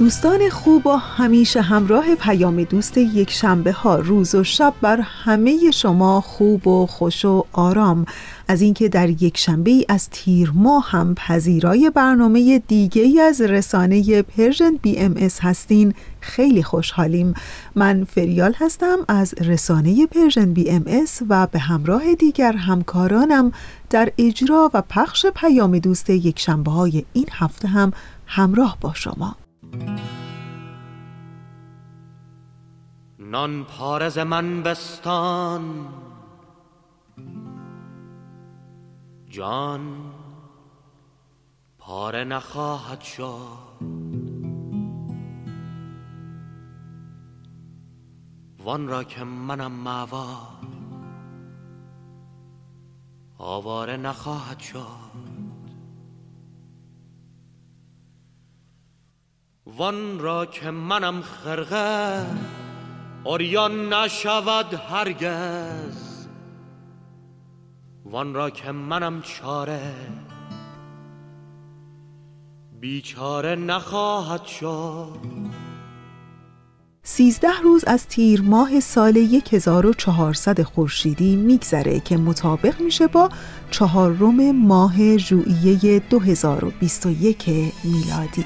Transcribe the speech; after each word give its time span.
دوستان 0.00 0.48
خوب 0.50 0.86
و 0.86 0.96
همیشه 0.96 1.62
همراه 1.62 2.14
پیام 2.14 2.64
دوست 2.64 2.98
یک 2.98 3.30
شنبه 3.30 3.72
ها 3.72 3.96
روز 3.96 4.34
و 4.34 4.44
شب 4.44 4.74
بر 4.80 5.00
همه 5.00 5.70
شما 5.70 6.20
خوب 6.20 6.66
و 6.66 6.86
خوش 6.86 7.24
و 7.24 7.44
آرام. 7.52 8.06
از 8.48 8.60
اینکه 8.60 8.88
در 8.88 9.08
یک 9.08 9.38
شنبه 9.38 9.70
ای 9.70 9.86
از 9.88 10.10
تیر 10.10 10.52
ماه 10.54 10.90
هم 10.90 11.14
پذیرای 11.14 11.90
برنامه 11.94 12.58
دیگه 12.58 13.22
از 13.22 13.40
رسانه 13.40 14.22
Persian 14.22 14.72
BMS 14.82 15.40
هستین 15.40 15.94
خیلی 16.20 16.62
خوشحالیم. 16.62 17.34
من 17.74 18.04
فریال 18.04 18.54
هستم 18.58 18.98
از 19.08 19.34
رسانه 19.34 20.06
Persian 20.06 20.52
BMS 20.52 21.22
و 21.28 21.46
به 21.46 21.58
همراه 21.58 22.14
دیگر 22.14 22.52
همکارانم 22.52 23.52
در 23.90 24.12
اجرا 24.18 24.70
و 24.74 24.82
پخش 24.82 25.26
پیام 25.26 25.78
دوست 25.78 26.10
یک 26.10 26.38
شنبه 26.38 26.70
های 26.70 27.04
این 27.12 27.26
هفته 27.32 27.68
هم 27.68 27.92
همراه 28.26 28.76
با 28.80 28.94
شما. 28.94 29.36
نان 33.18 33.64
پارز 33.64 34.18
من 34.18 34.62
بستان 34.62 35.88
جان 39.28 40.12
پاره 41.78 42.24
نخواهد 42.24 43.00
شد 43.00 43.80
وان 48.64 48.88
را 48.88 49.04
که 49.04 49.24
منم 49.24 49.72
معوا 49.72 50.36
آواره 53.38 53.96
نخواهد 53.96 54.58
شد 54.58 55.39
وان 59.76 60.18
را 60.18 60.46
که 60.46 60.70
منم 60.70 61.22
خرقه 61.22 62.26
اوریان 63.24 63.92
نشود 63.92 64.74
هرگز. 64.74 66.26
وان 68.04 68.34
را 68.34 68.50
که 68.50 68.72
منم 68.72 69.22
چاره 69.22 69.94
بیچاره 72.80 73.54
نخواهد 73.54 74.44
شد. 74.44 75.18
سیزده 77.02 77.60
روز 77.62 77.84
از 77.84 78.06
تیر 78.06 78.42
ماه 78.42 78.80
سال 78.80 79.42
1400 79.52 80.62
خورشیدی 80.62 81.36
میگذره 81.36 82.00
که 82.00 82.16
مطابق 82.16 82.80
میشه 82.80 83.06
با 83.06 83.28
چهارم 83.70 84.56
ماه 84.56 85.16
ژوئیه 85.16 85.98
2021 85.98 87.48
میلادی. 87.84 88.44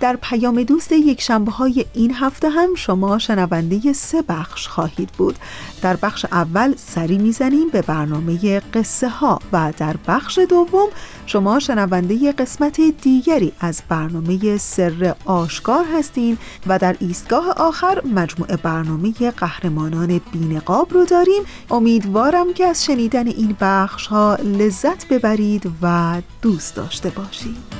در 0.00 0.16
پیام 0.16 0.62
دوست 0.62 0.92
یک 0.92 1.20
شنبه 1.20 1.52
های 1.52 1.84
این 1.94 2.14
هفته 2.14 2.48
هم 2.48 2.74
شما 2.74 3.18
شنونده 3.18 3.92
سه 3.92 4.22
بخش 4.22 4.68
خواهید 4.68 5.10
بود. 5.18 5.38
در 5.82 5.96
بخش 5.96 6.26
اول 6.32 6.74
سری 6.76 7.18
می‌زنیم 7.18 7.68
به 7.68 7.82
برنامه 7.82 8.60
قصه 8.60 9.08
ها 9.08 9.38
و 9.52 9.72
در 9.78 9.96
بخش 10.06 10.38
دوم 10.38 10.88
شما 11.26 11.58
شنونده 11.58 12.32
قسمت 12.32 12.80
دیگری 12.80 13.52
از 13.60 13.82
برنامه 13.88 14.56
سر 14.56 15.14
آشکار 15.24 15.84
هستین 15.94 16.38
و 16.66 16.78
در 16.78 16.96
ایستگاه 17.00 17.50
آخر 17.50 18.02
مجموعه 18.14 18.56
برنامه 18.56 19.12
قهرمانان 19.36 20.20
بینقاب 20.32 20.94
رو 20.94 21.04
داریم. 21.04 21.42
امیدوارم 21.70 22.52
که 22.52 22.66
از 22.66 22.84
شنیدن 22.84 23.26
این 23.26 23.56
بخش 23.60 24.06
ها 24.06 24.34
لذت 24.34 25.08
ببرید 25.08 25.70
و 25.82 26.16
دوست 26.42 26.76
داشته 26.76 27.10
باشید. 27.10 27.79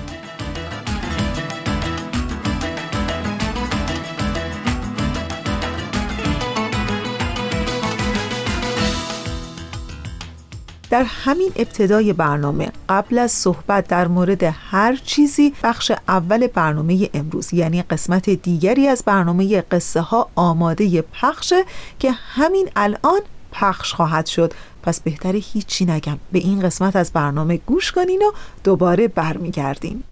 در 10.90 11.04
همین 11.04 11.52
ابتدای 11.56 12.12
برنامه 12.12 12.72
قبل 12.88 13.18
از 13.18 13.32
صحبت 13.32 13.88
در 13.88 14.08
مورد 14.08 14.42
هر 14.42 14.96
چیزی 15.04 15.54
بخش 15.62 15.92
اول 16.08 16.46
برنامه 16.46 17.10
امروز 17.14 17.54
یعنی 17.54 17.82
قسمت 17.82 18.30
دیگری 18.30 18.88
از 18.88 19.02
برنامه 19.06 19.60
قصه 19.60 20.00
ها 20.00 20.30
آماده 20.34 21.02
پخشه 21.02 21.64
که 21.98 22.12
همین 22.12 22.70
الان 22.76 23.20
پخش 23.52 23.94
خواهد 23.94 24.26
شد. 24.26 24.52
پس 24.82 25.00
بهتره 25.00 25.38
هیچی 25.38 25.84
نگم. 25.84 26.18
به 26.32 26.38
این 26.38 26.60
قسمت 26.60 26.96
از 26.96 27.12
برنامه 27.12 27.56
گوش 27.56 27.92
کنین 27.92 28.22
و 28.22 28.32
دوباره 28.64 29.08
برمیگردیم. 29.08 30.04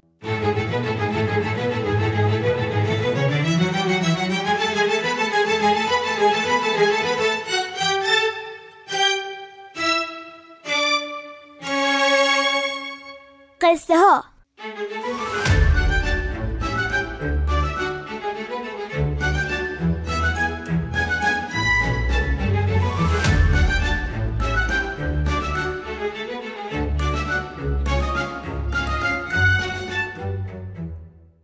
قصه 13.69 13.95
ها 13.99 14.25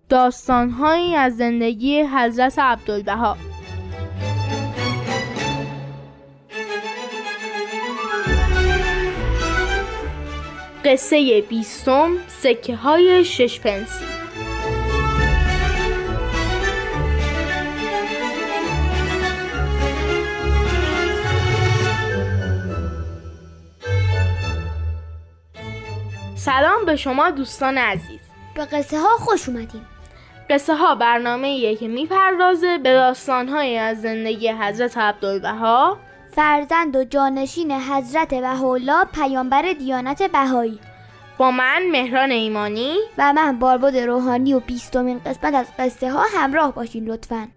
داستانهایی 0.09 1.17
از 1.17 1.37
زندگی 1.37 2.03
حضرت 2.03 2.59
عبدالبها. 2.59 3.37
قصه 10.85 11.41
بیستم 11.41 12.11
سکه 12.29 12.77
های 12.77 13.25
شش 13.25 13.61
پنسی. 13.61 14.05
سلام 26.35 26.85
به 26.87 26.97
شما 26.97 27.31
دوستان 27.31 27.79
عزیز. 27.79 28.21
به 28.55 28.65
قصه 28.65 28.99
ها 28.99 29.17
خوش 29.17 29.49
اومدیم 29.49 29.87
قصه 30.51 30.75
ها 30.75 30.95
برنامه 30.95 31.77
که 31.77 31.89
می‌پردازه 31.89 32.79
به 32.79 32.93
داستان 32.93 33.49
های 33.49 33.79
از 33.79 34.03
زندگی 34.03 34.49
حضرت 34.49 34.99
عبدالبها 34.99 35.99
فرزند 36.37 36.97
و 36.97 37.05
جانشین 37.05 37.73
حضرت 37.73 38.35
بهاءالله 38.35 39.05
پیامبر 39.05 39.73
دیانت 39.73 40.23
بهایی. 40.23 40.81
با 41.39 41.51
من 41.51 41.83
مهران 41.91 42.31
ایمانی. 42.31 42.97
و 43.19 43.33
من 43.33 43.59
بارباد 43.59 43.97
روحانی 43.97 44.55
و 44.55 44.61
بیستمین 44.61 45.19
قسمت 45.19 45.55
از 45.55 45.67
قصه 45.79 46.11
ها 46.11 46.25
همراه 46.35 46.75
باشین 46.75 47.05
لطفاً. 47.05 47.49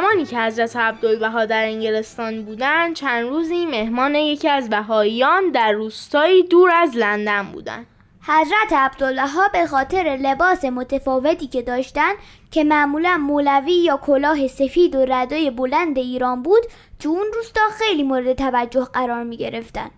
زمانی 0.00 0.24
که 0.24 0.38
حضرت 0.40 0.76
عبدالبها 0.76 1.44
در 1.44 1.64
انگلستان 1.64 2.44
بودند 2.44 2.94
چند 2.96 3.28
روزی 3.28 3.66
مهمان 3.66 4.14
یکی 4.14 4.48
از 4.48 4.70
بهاییان 4.70 5.50
در 5.50 5.72
روستایی 5.72 6.42
دور 6.42 6.70
از 6.70 6.96
لندن 6.96 7.42
بودند 7.42 7.86
حضرت 8.22 8.72
عبدالله 8.72 9.48
به 9.52 9.66
خاطر 9.66 10.18
لباس 10.22 10.64
متفاوتی 10.64 11.46
که 11.46 11.62
داشتن 11.62 12.12
که 12.50 12.64
معمولا 12.64 13.16
مولوی 13.16 13.72
یا 13.72 13.96
کلاه 13.96 14.48
سفید 14.48 14.94
و 14.94 15.04
ردای 15.08 15.50
بلند 15.50 15.98
ایران 15.98 16.42
بود 16.42 16.62
تو 16.98 17.08
اون 17.08 17.26
روستا 17.34 17.68
خیلی 17.78 18.02
مورد 18.02 18.32
توجه 18.32 18.84
قرار 18.84 19.24
می 19.24 19.36
گرفتن 19.36 19.90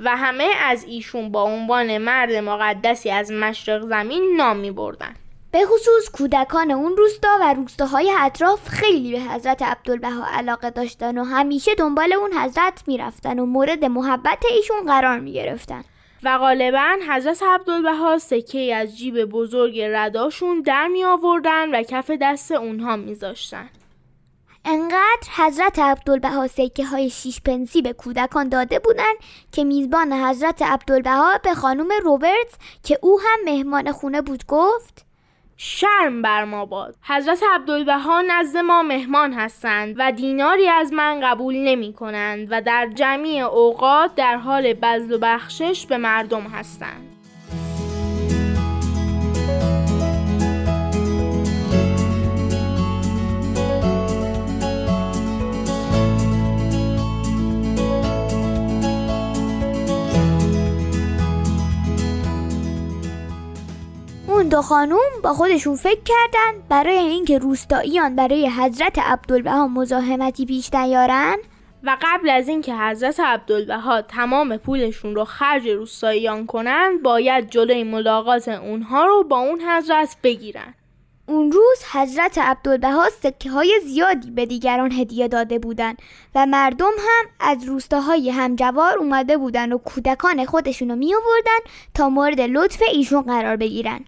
و 0.00 0.16
همه 0.16 0.48
از 0.64 0.84
ایشون 0.84 1.32
با 1.32 1.42
عنوان 1.42 1.98
مرد 1.98 2.32
مقدسی 2.32 3.10
از 3.10 3.32
مشرق 3.32 3.88
زمین 3.88 4.34
نام 4.36 4.56
می 4.56 4.70
بردن. 4.70 5.14
به 5.58 5.66
خصوص 5.66 6.10
کودکان 6.12 6.70
اون 6.70 6.96
روستا 6.96 7.38
و 7.40 7.54
روستاهای 7.54 8.12
اطراف 8.18 8.68
خیلی 8.68 9.12
به 9.12 9.20
حضرت 9.20 9.62
عبدالبها 9.62 10.26
علاقه 10.26 10.70
داشتن 10.70 11.18
و 11.18 11.24
همیشه 11.24 11.74
دنبال 11.74 12.12
اون 12.12 12.32
حضرت 12.32 12.82
می‌رفتن 12.86 13.38
و 13.38 13.46
مورد 13.46 13.84
محبت 13.84 14.44
ایشون 14.50 14.86
قرار 14.86 15.20
می 15.20 15.32
گرفتن. 15.32 15.84
و 16.22 16.38
غالبا 16.38 16.96
حضرت 17.10 17.42
عبدالبها 17.42 18.18
سکه 18.18 18.74
از 18.74 18.98
جیب 18.98 19.24
بزرگ 19.24 19.80
رداشون 19.80 20.60
در 20.60 20.88
می 20.88 21.04
آوردن 21.04 21.74
و 21.74 21.82
کف 21.82 22.10
دست 22.20 22.52
اونها 22.52 22.96
میذاشتن. 22.96 23.68
انقدر 24.64 25.28
حضرت 25.36 25.78
عبدالبها 25.78 26.46
سکه 26.46 26.84
های 26.84 27.10
شیش 27.10 27.40
پنسی 27.40 27.82
به 27.82 27.92
کودکان 27.92 28.48
داده 28.48 28.78
بودن 28.78 29.12
که 29.52 29.64
میزبان 29.64 30.12
حضرت 30.12 30.62
عبدالبها 30.62 31.38
به 31.38 31.54
خانم 31.54 31.88
روبرت 32.02 32.54
که 32.82 32.98
او 33.02 33.20
هم 33.20 33.38
مهمان 33.44 33.92
خونه 33.92 34.22
بود 34.22 34.46
گفت 34.46 35.07
شرم 35.60 36.22
بر 36.22 36.44
ما 36.44 36.66
باد. 36.66 36.94
حضرت 37.02 37.42
عبدالبها 37.54 38.22
نزد 38.22 38.56
ما 38.56 38.82
مهمان 38.82 39.32
هستند 39.32 39.94
و 39.98 40.12
دیناری 40.12 40.68
از 40.68 40.92
من 40.92 41.20
قبول 41.22 41.56
نمی 41.56 41.92
کنند 41.92 42.48
و 42.50 42.62
در 42.62 42.88
جمعی 42.94 43.40
اوقات 43.40 44.14
در 44.14 44.36
حال 44.36 44.72
بذل 44.72 45.12
و 45.12 45.18
بخشش 45.18 45.86
به 45.86 45.96
مردم 45.96 46.42
هستند. 46.42 47.07
دو 64.50 64.62
خانوم 64.62 65.10
با 65.22 65.32
خودشون 65.32 65.76
فکر 65.76 66.00
کردن 66.04 66.62
برای 66.68 66.96
اینکه 66.96 67.38
روستاییان 67.38 68.16
برای 68.16 68.50
حضرت 68.50 68.98
عبدالبها 68.98 69.68
مزاحمتی 69.68 70.46
پیش 70.46 70.74
نیارن. 70.74 71.36
و 71.82 71.96
قبل 72.02 72.30
از 72.30 72.48
اینکه 72.48 72.74
حضرت 72.74 73.20
عبدالبها 73.20 74.02
تمام 74.02 74.56
پولشون 74.56 75.14
رو 75.14 75.24
خرج 75.24 75.68
روستاییان 75.68 76.46
کنند 76.46 77.02
باید 77.02 77.50
جلوی 77.50 77.84
ملاقات 77.84 78.48
اونها 78.48 79.04
رو 79.04 79.24
با 79.24 79.38
اون 79.38 79.60
حضرت 79.60 80.16
بگیرن. 80.22 80.74
اون 81.26 81.52
روز 81.52 81.84
حضرت 81.92 82.38
عبدالبها 82.38 83.08
سکه 83.22 83.50
های 83.50 83.80
زیادی 83.84 84.30
به 84.30 84.46
دیگران 84.46 84.92
هدیه 84.92 85.28
داده 85.28 85.58
بودند 85.58 85.98
و 86.34 86.46
مردم 86.46 86.92
هم 86.98 87.26
از 87.40 87.64
روستاهای 87.64 88.30
همجوار 88.30 88.98
اومده 88.98 89.36
بودن 89.36 89.72
و 89.72 89.78
کودکان 89.78 90.44
خودشونو 90.44 90.96
می 90.96 91.14
آوردن 91.14 91.72
تا 91.94 92.08
مورد 92.08 92.40
لطف 92.40 92.82
ایشون 92.92 93.22
قرار 93.22 93.56
بگیرن. 93.56 94.04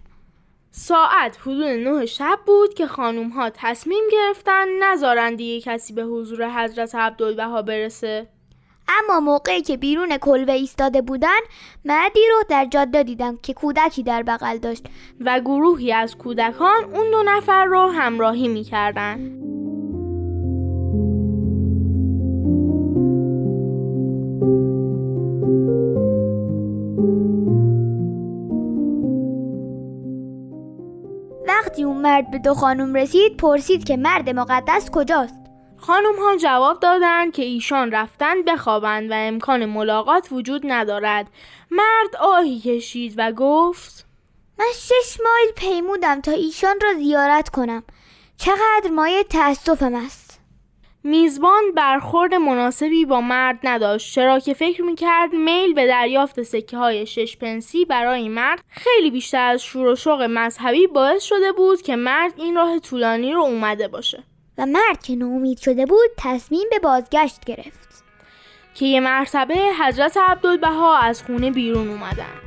ساعت 0.71 1.37
حدود 1.41 1.63
نه 1.63 2.05
شب 2.05 2.39
بود 2.45 2.73
که 2.73 2.87
خانوم 2.87 3.29
ها 3.29 3.49
تصمیم 3.49 4.03
گرفتن 4.11 4.67
نذارن 4.83 5.35
دیگه 5.35 5.61
کسی 5.61 5.93
به 5.93 6.03
حضور 6.03 6.63
حضرت 6.63 6.95
عبدالبها 6.95 7.61
برسه. 7.61 8.27
اما 8.87 9.19
موقعی 9.19 9.61
که 9.61 9.77
بیرون 9.77 10.17
کلوه 10.17 10.53
ایستاده 10.53 11.01
بودن 11.01 11.39
مردی 11.85 12.19
رو 12.31 12.43
در 12.49 12.65
جاده 12.65 13.03
دیدم 13.03 13.37
که 13.43 13.53
کودکی 13.53 14.03
در 14.03 14.23
بغل 14.23 14.57
داشت. 14.57 14.85
و 15.19 15.39
گروهی 15.39 15.93
از 15.93 16.17
کودکان 16.17 16.83
اون 16.83 17.11
دو 17.11 17.23
نفر 17.25 17.65
رو 17.65 17.87
همراهی 17.87 18.47
می‌کردن. 18.47 19.40
مرد 32.21 32.31
به 32.31 32.39
دو 32.39 32.53
خانم 32.53 32.93
رسید 32.93 33.37
پرسید 33.37 33.83
که 33.83 33.97
مرد 33.97 34.29
مقدس 34.29 34.89
کجاست. 34.91 35.41
خانم 35.77 36.19
ها 36.19 36.35
جواب 36.35 36.79
دادند 36.79 37.33
که 37.33 37.43
ایشان 37.43 37.91
رفتن 37.91 38.41
بخوابند 38.41 39.11
و 39.11 39.13
امکان 39.13 39.65
ملاقات 39.65 40.27
وجود 40.31 40.61
ندارد. 40.65 41.27
مرد 41.71 42.15
آهی 42.19 42.59
کشید 42.59 43.13
و 43.17 43.31
گفت 43.31 44.05
من 44.59 44.65
شش 44.75 45.17
مایل 45.23 45.51
پیمودم 45.55 46.21
تا 46.21 46.31
ایشان 46.31 46.79
را 46.81 46.93
زیارت 46.93 47.49
کنم. 47.49 47.83
چقدر 48.37 48.91
مایه 48.95 49.23
تأسفم 49.23 49.95
است. 49.95 50.30
میزبان 51.03 51.71
برخورد 51.75 52.33
مناسبی 52.33 53.05
با 53.05 53.21
مرد 53.21 53.59
نداشت 53.63 54.15
چرا 54.15 54.39
که 54.39 54.53
فکر 54.53 54.83
می‌کرد 54.83 55.33
میل 55.33 55.73
به 55.73 55.87
دریافت 55.87 56.43
سکه 56.43 56.77
های 56.77 57.05
شش 57.05 57.37
پنسی 57.37 57.85
برای 57.85 58.29
مرد 58.29 58.63
خیلی 58.69 59.11
بیشتر 59.11 59.47
از 59.47 59.63
شور 59.63 59.87
و 59.87 59.95
شوق 59.95 60.21
مذهبی 60.21 60.87
باعث 60.87 61.23
شده 61.23 61.51
بود 61.51 61.81
که 61.81 61.95
مرد 61.95 62.33
این 62.37 62.55
راه 62.55 62.79
طولانی 62.79 63.33
رو 63.33 63.41
اومده 63.41 63.87
باشه. 63.87 64.23
و 64.57 64.65
مرد 64.65 65.03
که 65.03 65.15
ناامید 65.15 65.57
شده 65.57 65.85
بود 65.85 66.09
تصمیم 66.17 66.67
به 66.71 66.79
بازگشت 66.79 67.45
گرفت. 67.45 68.03
که 68.75 68.85
یه 68.85 68.99
مرتبه 68.99 69.55
حضرت 69.79 70.17
عبدالبها 70.17 70.97
از 70.97 71.23
خونه 71.23 71.51
بیرون 71.51 71.89
اومدن. 71.89 72.41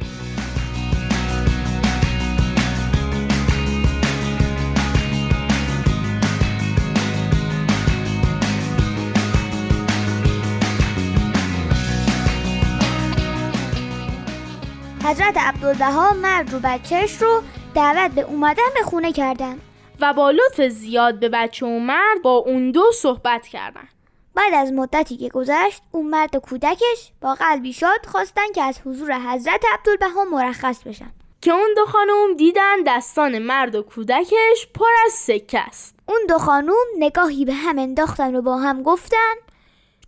حضرت 15.05 15.37
عبدالبها 15.37 16.13
مرد 16.13 16.53
رو 16.53 16.59
بچهش 16.65 17.23
رو 17.23 17.43
دعوت 17.75 18.11
به 18.11 18.21
اومدن 18.21 18.63
به 18.75 18.83
خونه 18.83 19.13
کردن. 19.13 19.59
و 20.01 20.15
با 20.15 20.31
لطف 20.31 20.61
زیاد 20.61 21.21
به 21.21 21.29
بچه 21.29 21.67
و 21.67 21.79
مرد 21.79 22.23
با 22.23 22.31
اون 22.31 22.71
دو 22.71 22.93
صحبت 22.93 23.47
کردن. 23.47 23.89
بعد 24.35 24.55
از 24.55 24.73
مدتی 24.73 25.17
که 25.17 25.29
گذشت 25.29 25.83
اون 25.93 26.07
مرد 26.07 26.37
و 26.37 26.41
کودکش 26.41 27.13
با 27.21 27.35
قلبی 27.35 27.73
شاد 27.73 28.07
خواستن 28.07 28.53
که 28.55 28.63
از 28.63 28.81
حضور 28.87 29.19
حضرت 29.19 29.65
عبدالبها 29.73 30.25
مرخص 30.25 30.83
بشن. 30.83 31.11
که 31.41 31.53
اون 31.53 31.75
دو 31.77 31.85
خانم 31.87 32.37
دیدن 32.37 32.83
دستان 32.87 33.39
مرد 33.39 33.75
و 33.75 33.83
کودکش 33.83 34.69
پر 34.75 34.91
از 35.07 35.13
سکه 35.13 35.61
است. 35.61 35.95
اون 36.07 36.21
دو 36.29 36.39
خانم 36.39 36.75
نگاهی 36.99 37.45
به 37.45 37.55
هم 37.55 37.79
انداختن 37.79 38.37
و 38.37 38.43
با 38.43 38.57
هم 38.57 38.83
گفتن 38.83 39.35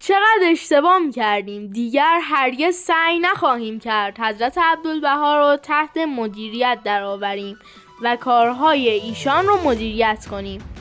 چقدر 0.00 0.50
اشتباه 0.50 1.10
کردیم 1.14 1.66
دیگر 1.66 2.18
هرگز 2.22 2.74
سعی 2.74 3.18
نخواهیم 3.18 3.78
کرد 3.78 4.18
حضرت 4.20 4.58
عبدالبها 4.58 5.38
رو 5.38 5.56
تحت 5.56 5.96
مدیریت 5.96 6.78
درآوریم 6.84 7.58
و 8.02 8.16
کارهای 8.16 8.88
ایشان 8.88 9.46
رو 9.46 9.56
مدیریت 9.64 10.26
کنیم. 10.30 10.75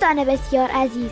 دوستان 0.00 0.24
بسیار 0.24 0.70
عزیز. 0.70 1.10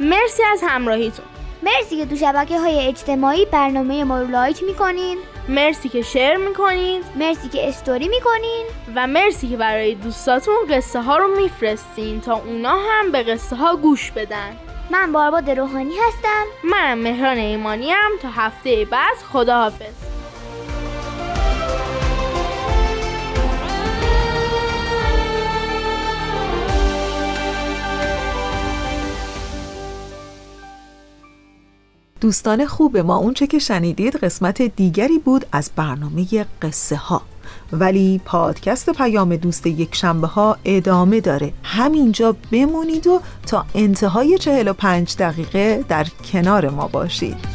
مرسی 0.00 0.42
از 0.52 0.60
همراهیتون. 0.66 1.24
مرسی 1.62 1.96
که 1.96 2.06
تو 2.06 2.16
شبکه 2.16 2.58
های 2.58 2.86
اجتماعی 2.86 3.44
برنامه 3.44 4.04
ما 4.04 4.20
رو 4.20 4.26
لایک 4.26 4.62
می‌کنین. 4.62 5.18
مرسی 5.48 5.88
که 5.88 6.02
شیر 6.02 6.36
می‌کنید 6.36 7.04
مرسی 7.16 7.48
که 7.48 7.68
استوری 7.68 8.08
می‌کنین. 8.08 8.66
و 8.94 9.06
مرسی 9.06 9.48
که 9.48 9.56
برای 9.56 9.94
دوستاتون 9.94 10.54
قصه 10.70 11.00
ها 11.00 11.16
رو 11.16 11.36
میفرستین 11.36 12.20
تا 12.20 12.34
اونا 12.34 12.76
هم 12.76 13.12
به 13.12 13.22
قصه 13.22 13.56
ها 13.56 13.76
گوش 13.76 14.10
بدن. 14.10 14.56
من 14.90 15.12
بارباد 15.12 15.50
روحانی 15.50 15.94
هستم. 16.08 16.44
منم 16.64 16.98
مهران 16.98 17.36
ایمانی 17.36 17.90
هم 17.90 18.10
تا 18.22 18.28
هفته 18.28 18.84
بعد 18.84 19.16
خداحافظ. 19.32 20.11
دوستان 32.22 32.66
خوب 32.66 32.98
ما 32.98 33.16
اونچه 33.16 33.46
که 33.46 33.58
شنیدید 33.58 34.16
قسمت 34.16 34.62
دیگری 34.62 35.18
بود 35.18 35.46
از 35.52 35.70
برنامه 35.76 36.46
قصه 36.62 36.96
ها 36.96 37.22
ولی 37.72 38.20
پادکست 38.24 38.90
پیام 38.90 39.36
دوست 39.36 39.66
یک 39.66 39.94
شنبه 39.94 40.26
ها 40.26 40.56
ادامه 40.64 41.20
داره. 41.20 41.52
همینجا 41.62 42.36
بمونید 42.52 43.06
و 43.06 43.20
تا 43.46 43.64
انتهای 43.74 44.38
45 44.38 45.16
دقیقه 45.16 45.84
در 45.88 46.06
کنار 46.32 46.68
ما 46.68 46.88
باشید. 46.88 47.51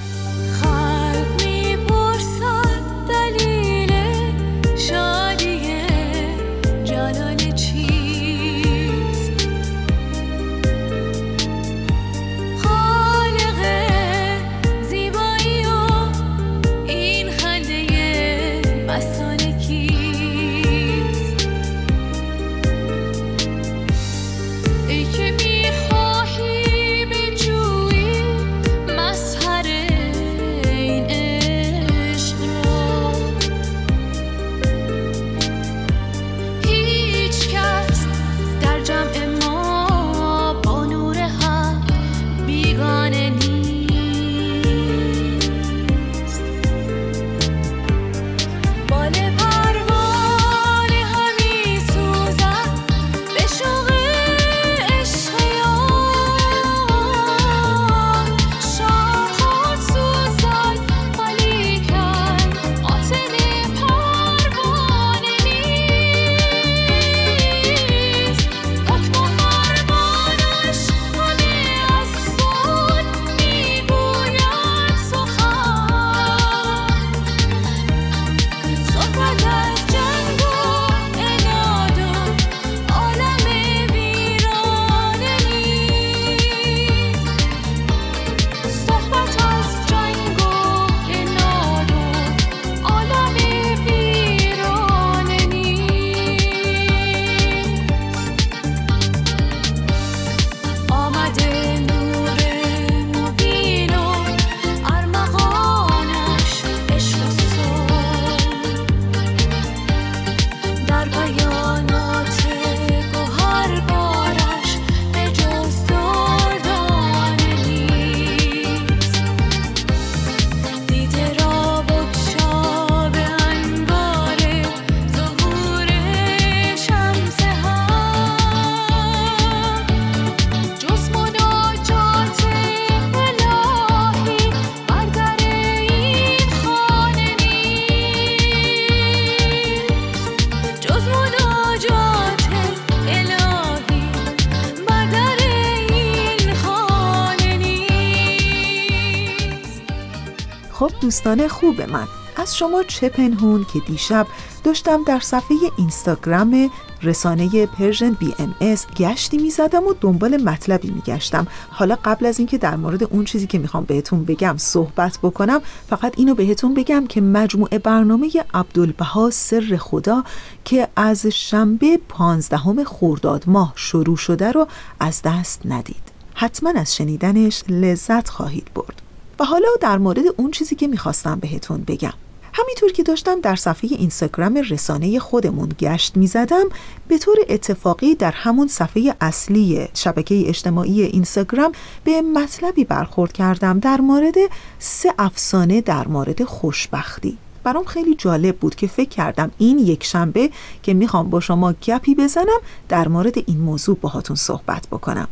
دوستان 151.07 151.47
خوب 151.47 151.81
من. 151.81 152.07
از 152.35 152.57
شما 152.57 152.83
چه 152.83 153.09
پنهون 153.09 153.65
که 153.73 153.79
دیشب 153.79 154.27
داشتم 154.63 155.03
در 155.03 155.19
صفحه 155.19 155.57
اینستاگرام 155.77 156.71
رسانه 157.03 157.65
Persian 157.65 158.11
BMS 158.13 158.87
گشتی 158.97 159.37
می 159.37 159.49
زدم 159.49 159.87
و 159.87 159.93
دنبال 160.01 160.43
مطلبی 160.43 160.91
می 160.91 161.01
گشتم 161.01 161.47
حالا 161.69 161.97
قبل 162.05 162.25
از 162.25 162.39
اینکه 162.39 162.57
در 162.57 162.75
مورد 162.75 163.03
اون 163.03 163.25
چیزی 163.25 163.47
که 163.47 163.59
می‌خوام 163.59 163.83
بهتون 163.83 164.25
بگم 164.25 164.55
صحبت 164.57 165.19
بکنم 165.23 165.61
فقط 165.89 166.13
اینو 166.17 166.35
بهتون 166.35 166.73
بگم 166.73 167.07
که 167.07 167.21
مجموعه 167.21 167.79
برنامه 167.79 168.31
عبدالبها 168.53 169.29
سر 169.29 169.77
خدا 169.79 170.23
که 170.65 170.87
از 170.95 171.25
شنبه 171.25 171.99
پانزدهم 172.09 172.83
خرداد 172.83 173.43
ماه 173.47 173.73
شروع 173.75 174.17
شده 174.17 174.51
رو 174.51 174.67
از 174.99 175.21
دست 175.21 175.61
ندید. 175.65 176.11
حتما 176.33 176.69
از 176.75 176.95
شنیدنش 176.95 177.63
لذت 177.69 178.29
خواهید 178.29 178.67
برد. 178.75 179.06
و 179.39 179.45
حالا 179.45 179.67
در 179.81 179.97
مورد 179.97 180.23
اون 180.37 180.51
چیزی 180.51 180.75
که 180.75 180.87
می‌خواستم 180.87 181.39
بهتون 181.39 181.83
بگم. 181.87 182.13
همینطور 182.53 182.91
که 182.91 183.03
داشتم 183.03 183.41
در 183.41 183.55
صفحه 183.55 183.89
اینستاگرام 183.91 184.57
رسانه 184.69 185.19
خودمون 185.19 185.69
گشت 185.79 186.17
می‌زدم 186.17 186.65
به 187.07 187.17
طور 187.17 187.35
اتفاقی 187.49 188.15
در 188.15 188.31
همون 188.31 188.67
صفحه 188.67 189.15
اصلی 189.21 189.87
شبکه 189.93 190.43
اجتماعی 190.47 191.01
اینستاگرام 191.01 191.71
به 192.03 192.21
مطلبی 192.21 192.83
برخورد 192.85 193.31
کردم 193.31 193.79
در 193.79 194.01
مورد 194.01 194.35
سه 194.79 195.13
افسانه 195.19 195.81
در 195.81 196.07
مورد 196.07 196.43
خوشبختی. 196.43 197.37
برام 197.63 197.85
خیلی 197.85 198.15
جالب 198.15 198.57
بود 198.57 198.75
که 198.75 198.87
فکر 198.87 199.09
کردم 199.09 199.51
این 199.57 199.79
یک 199.79 200.03
شنبه 200.03 200.49
که 200.83 200.93
می‌خوام 200.93 201.29
با 201.29 201.39
شما 201.39 201.73
گپی 201.73 202.15
بزنم 202.15 202.59
در 202.89 203.07
مورد 203.07 203.37
این 203.37 203.57
موضوع 203.57 203.97
باهاتون 204.01 204.35
صحبت 204.35 204.87
بکنم. 204.91 205.27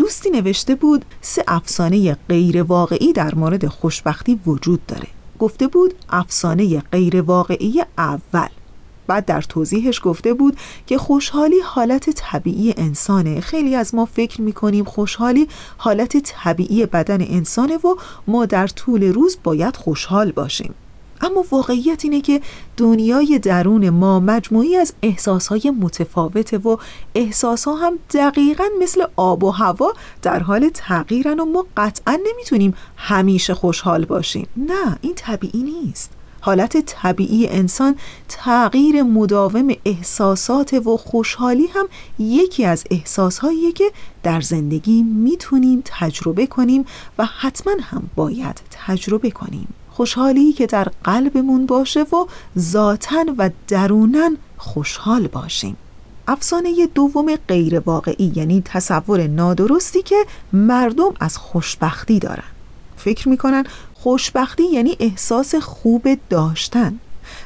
دوستی 0.00 0.30
نوشته 0.30 0.74
بود 0.74 1.04
سه 1.20 1.44
افسانه 1.48 2.16
غیر 2.28 2.62
واقعی 2.62 3.12
در 3.12 3.34
مورد 3.34 3.66
خوشبختی 3.66 4.40
وجود 4.46 4.86
داره. 4.86 5.06
گفته 5.38 5.66
بود 5.66 5.94
افسانه 6.10 6.80
غیر 6.80 7.22
واقعی 7.22 7.82
اول. 7.98 8.48
بعد 9.06 9.24
در 9.24 9.40
توضیحش 9.42 10.00
گفته 10.04 10.34
بود 10.34 10.56
که 10.86 10.98
خوشحالی 10.98 11.60
حالت 11.64 12.10
طبیعی 12.10 12.74
انسانه. 12.76 13.40
خیلی 13.40 13.74
از 13.74 13.94
ما 13.94 14.04
فکر 14.04 14.40
می‌کنیم 14.40 14.84
خوشحالی 14.84 15.48
حالت 15.76 16.16
طبیعی 16.16 16.86
بدن 16.86 17.22
انسانه 17.22 17.76
و 17.76 17.94
ما 18.26 18.46
در 18.46 18.66
طول 18.66 19.12
روز 19.12 19.38
باید 19.44 19.76
خوشحال 19.76 20.32
باشیم. 20.32 20.74
اما 21.20 21.44
واقعیت 21.50 22.04
اینه 22.04 22.20
که 22.20 22.40
دنیای 22.76 23.38
درون 23.38 23.90
ما 23.90 24.20
مجموعی 24.20 24.76
از 24.76 24.92
احساسهای 25.02 25.72
متفاوته 25.80 26.58
و 26.58 26.76
احساسها 27.14 27.74
هم 27.74 27.98
دقیقا 28.14 28.64
مثل 28.80 29.04
آب 29.16 29.44
و 29.44 29.50
هوا 29.50 29.92
در 30.22 30.38
حال 30.38 30.70
تغییرن 30.74 31.40
و 31.40 31.44
ما 31.44 31.66
قطعا 31.76 32.18
نمی‌تونیم 32.26 32.74
همیشه 32.96 33.54
خوشحال 33.54 34.04
باشیم. 34.04 34.46
نه 34.56 34.98
این 35.00 35.14
طبیعی 35.14 35.62
نیست. 35.62 36.10
حالت 36.40 36.76
طبیعی 36.86 37.48
انسان 37.48 37.96
تغییر 38.28 39.02
مداوم 39.02 39.68
احساسات 39.84 40.72
و 40.72 40.96
خوشحالی 40.96 41.66
هم 41.66 41.88
یکی 42.18 42.64
از 42.64 42.84
احساسهاییه 42.90 43.72
که 43.72 43.84
در 44.22 44.40
زندگی 44.40 45.02
می‌تونیم 45.02 45.82
تجربه 45.84 46.46
کنیم 46.46 46.84
و 47.18 47.24
حتما 47.24 47.72
هم 47.80 48.10
باید 48.16 48.60
تجربه 48.70 49.30
کنیم. 49.30 49.68
خوشحالی 50.00 50.52
که 50.52 50.66
در 50.66 50.88
قلبمون 51.04 51.66
باشه 51.66 52.02
و 52.02 52.26
ذاتا 52.58 53.24
و 53.38 53.50
درونن 53.68 54.36
خوشحال 54.56 55.26
باشیم. 55.26 55.76
افسانه 56.28 56.88
دوم 56.94 57.36
غیر 57.48 57.80
واقعی 57.80 58.32
یعنی 58.36 58.62
تصور 58.64 59.26
نادرستی 59.26 60.02
که 60.02 60.16
مردم 60.52 61.14
از 61.20 61.38
خوشبختی 61.38 62.18
دارن. 62.18 62.44
فکر 62.96 63.28
می‌کنن 63.28 63.64
خوشبختی 63.94 64.64
یعنی 64.64 64.96
احساس 65.00 65.54
خوب 65.54 66.08
داشتن 66.30 66.98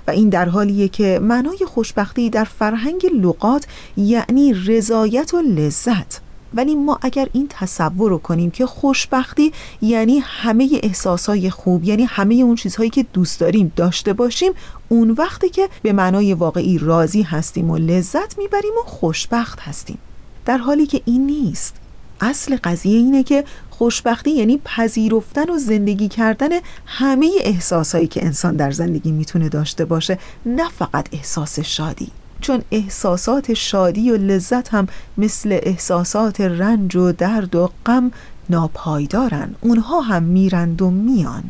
و 0.07 0.11
این 0.11 0.29
در 0.29 0.49
حالیه 0.49 0.89
که 0.89 1.19
معنای 1.23 1.59
خوشبختی 1.67 2.31
در 2.31 2.45
فرهنگ 2.45 3.07
لغات 3.15 3.67
یعنی 3.97 4.55
رضایت 4.55 5.35
و 5.35 5.41
لذت. 5.41 6.21
ولی 6.55 6.75
ما 6.75 6.99
اگر 7.03 7.29
این 7.33 7.47
تصور 7.51 8.11
رو 8.11 8.19
کنیم 8.19 8.51
که 8.51 8.67
خوشبختی 8.67 9.53
یعنی 9.83 10.19
همه 10.19 10.69
احساسای 10.83 11.51
خوب 11.51 11.85
یعنی 11.85 12.05
همه 12.05 12.35
اون 12.35 12.57
چیزهایی 12.57 12.91
که 12.91 13.07
دوست 13.13 13.41
داریم 13.41 13.73
داشته 13.77 14.13
باشیم 14.13 14.53
اون 14.89 15.11
وقتی 15.11 15.49
که 15.49 15.69
به 15.83 15.93
معنای 15.93 16.35
واقعی 16.35 16.79
راضی 16.79 17.23
هستیم 17.23 17.71
و 17.71 17.77
لذت 17.77 18.39
می‌بریم 18.39 18.73
و 18.85 18.89
خوشبخت 18.89 19.61
هستیم. 19.61 19.99
در 20.47 20.59
حالی 20.59 20.87
که 20.87 21.01
این 21.05 21.27
نیست. 21.27 21.75
اصل 22.21 22.57
قضیه 22.65 22.97
اینه 22.97 23.23
که 23.23 23.45
خوشبختی 23.71 24.31
یعنی 24.31 24.61
پذیرفتن 24.65 25.51
و 25.51 25.59
زندگی 25.59 26.09
کردن 26.09 26.49
همه 26.87 27.31
احساسایی 27.41 28.07
که 28.07 28.25
انسان 28.25 28.57
در 28.57 28.71
زندگی 28.71 29.13
می‌تونه 29.13 29.49
داشته 29.49 29.85
باشه 29.85 30.19
نه 30.47 30.69
فقط 30.69 31.09
احساس 31.13 31.61
شادی. 31.61 32.11
چون 32.45 32.63
احساسات 32.71 33.55
شادی 33.55 34.11
و 34.11 34.17
لذت 34.17 34.69
هم 34.69 34.89
مثل 35.19 35.59
احساسات 35.63 36.41
رنج 36.41 36.97
و 36.97 37.13
درد 37.13 37.55
و 37.55 37.71
غم 37.87 38.13
ناپایدارن. 38.51 39.55
اونها 39.61 40.01
هم 40.01 40.23
میرند 40.23 40.83
و 40.83 40.91
میان. 40.91 41.45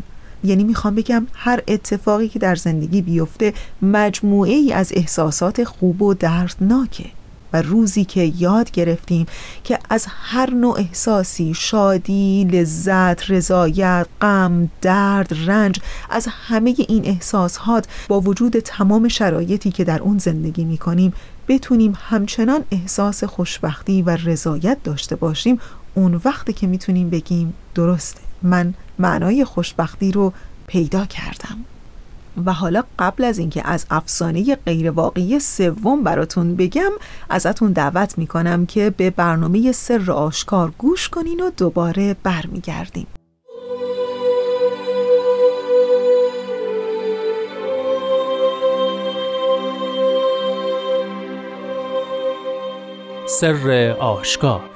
یعنی 0.44 0.64
می‌خوام 0.64 0.94
بگم 0.94 1.26
هر 1.34 1.62
اتفاقی 1.68 2.28
که 2.28 2.38
در 2.38 2.54
زندگی 2.54 3.02
بیفته 3.02 3.54
مجموعه 3.82 4.52
ای 4.52 4.72
از 4.72 4.92
احساسات 4.96 5.64
خوب 5.64 6.02
و 6.02 6.14
دردناکه. 6.14 7.06
و 7.54 7.62
روزی 7.62 8.04
که 8.04 8.32
یاد 8.38 8.70
گرفتیم 8.70 9.26
که 9.64 9.78
از 9.90 10.06
هر 10.08 10.50
نوع 10.50 10.78
احساسی 10.78 11.54
شادی، 11.54 12.44
لذت، 12.44 13.30
رضایت، 13.30 14.06
غم، 14.20 14.70
درد، 14.82 15.34
رنج 15.46 15.80
از 16.10 16.28
همه 16.30 16.74
این 16.88 17.04
احساسات 17.04 17.86
با 18.08 18.20
وجود 18.20 18.58
تمام 18.58 19.08
شرایطی 19.08 19.70
که 19.70 19.84
در 19.84 20.02
اون 20.02 20.18
زندگی 20.18 20.64
می 20.64 20.78
کنیم 20.78 21.12
بتونیم 21.48 21.98
همچنان 22.08 22.64
احساس 22.70 23.24
خوشبختی 23.24 24.02
و 24.02 24.10
رضایت 24.10 24.78
داشته 24.84 25.16
باشیم. 25.16 25.60
اون 25.94 26.20
وقتی 26.24 26.52
که 26.52 26.66
می‌تونیم 26.66 27.10
بگیم 27.10 27.54
درسته 27.74 28.20
من 28.42 28.74
معنای 28.98 29.44
خوشبختی 29.44 30.12
رو 30.12 30.32
پیدا 30.66 31.06
کردم. 31.06 31.73
و 32.46 32.52
حالا 32.52 32.82
قبل 32.98 33.24
از 33.24 33.38
اینکه 33.38 33.68
از 33.68 33.86
افسانه 33.90 34.54
غیرواقعی 34.54 35.38
سوم 35.40 36.02
براتون 36.02 36.56
بگم 36.56 36.90
ازتون 37.30 37.72
دعوت 37.72 38.18
می‌کنم 38.18 38.66
که 38.66 38.90
به 38.90 39.10
برنامه 39.10 39.72
سر 39.72 40.10
آشکار 40.12 40.72
گوش 40.78 41.08
کنین 41.08 41.40
و 41.40 41.50
دوباره 41.50 42.16
برمیگردیم. 42.22 43.06
سر 53.26 53.96
آشکار 54.00 54.73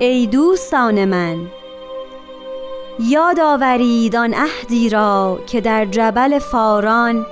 ای 0.00 0.26
دوستان 0.26 1.04
من. 1.04 1.36
یاد 3.00 3.40
آورید 3.40 4.16
آن 4.16 4.34
عهدی 4.34 4.88
را 4.88 5.38
که 5.46 5.60
در 5.60 5.84
جبل 5.84 6.38
فاران 6.38 7.26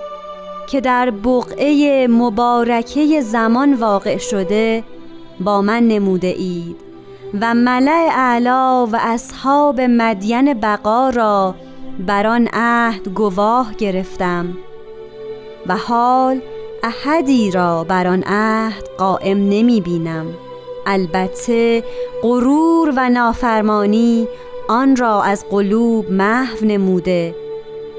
که 0.67 0.81
در 0.81 1.11
بقعه 1.11 2.07
مبارکه 2.09 3.21
زمان 3.21 3.75
واقع 3.75 4.17
شده 4.17 4.85
با 5.41 5.63
من 5.63 5.89
نموده 5.89 6.27
اید 6.27 6.77
و 7.41 7.55
ملع 7.55 8.09
اعلا 8.13 8.87
و 8.87 8.97
اصحاب 9.01 9.81
مدین 9.81 10.55
بقا 10.55 11.11
را 11.11 11.55
بر 12.07 12.27
آن 12.27 12.49
عهد 12.53 13.09
گواه 13.09 13.75
گرفتم 13.75 14.59
و 15.67 15.77
حال 15.77 16.41
احدی 16.83 17.51
را 17.51 17.85
بر 17.85 18.07
آن 18.07 18.23
عهد 18.27 18.89
قائم 18.99 19.39
نمی 19.39 19.81
بینم. 19.81 20.46
البته 20.87 21.85
غرور 22.23 22.93
و 22.97 23.09
نافرمانی 23.09 24.28
آن 24.69 24.97
را 24.97 25.23
از 25.23 25.45
قلوب 25.50 26.11
محو 26.11 26.66
نموده 26.66 27.35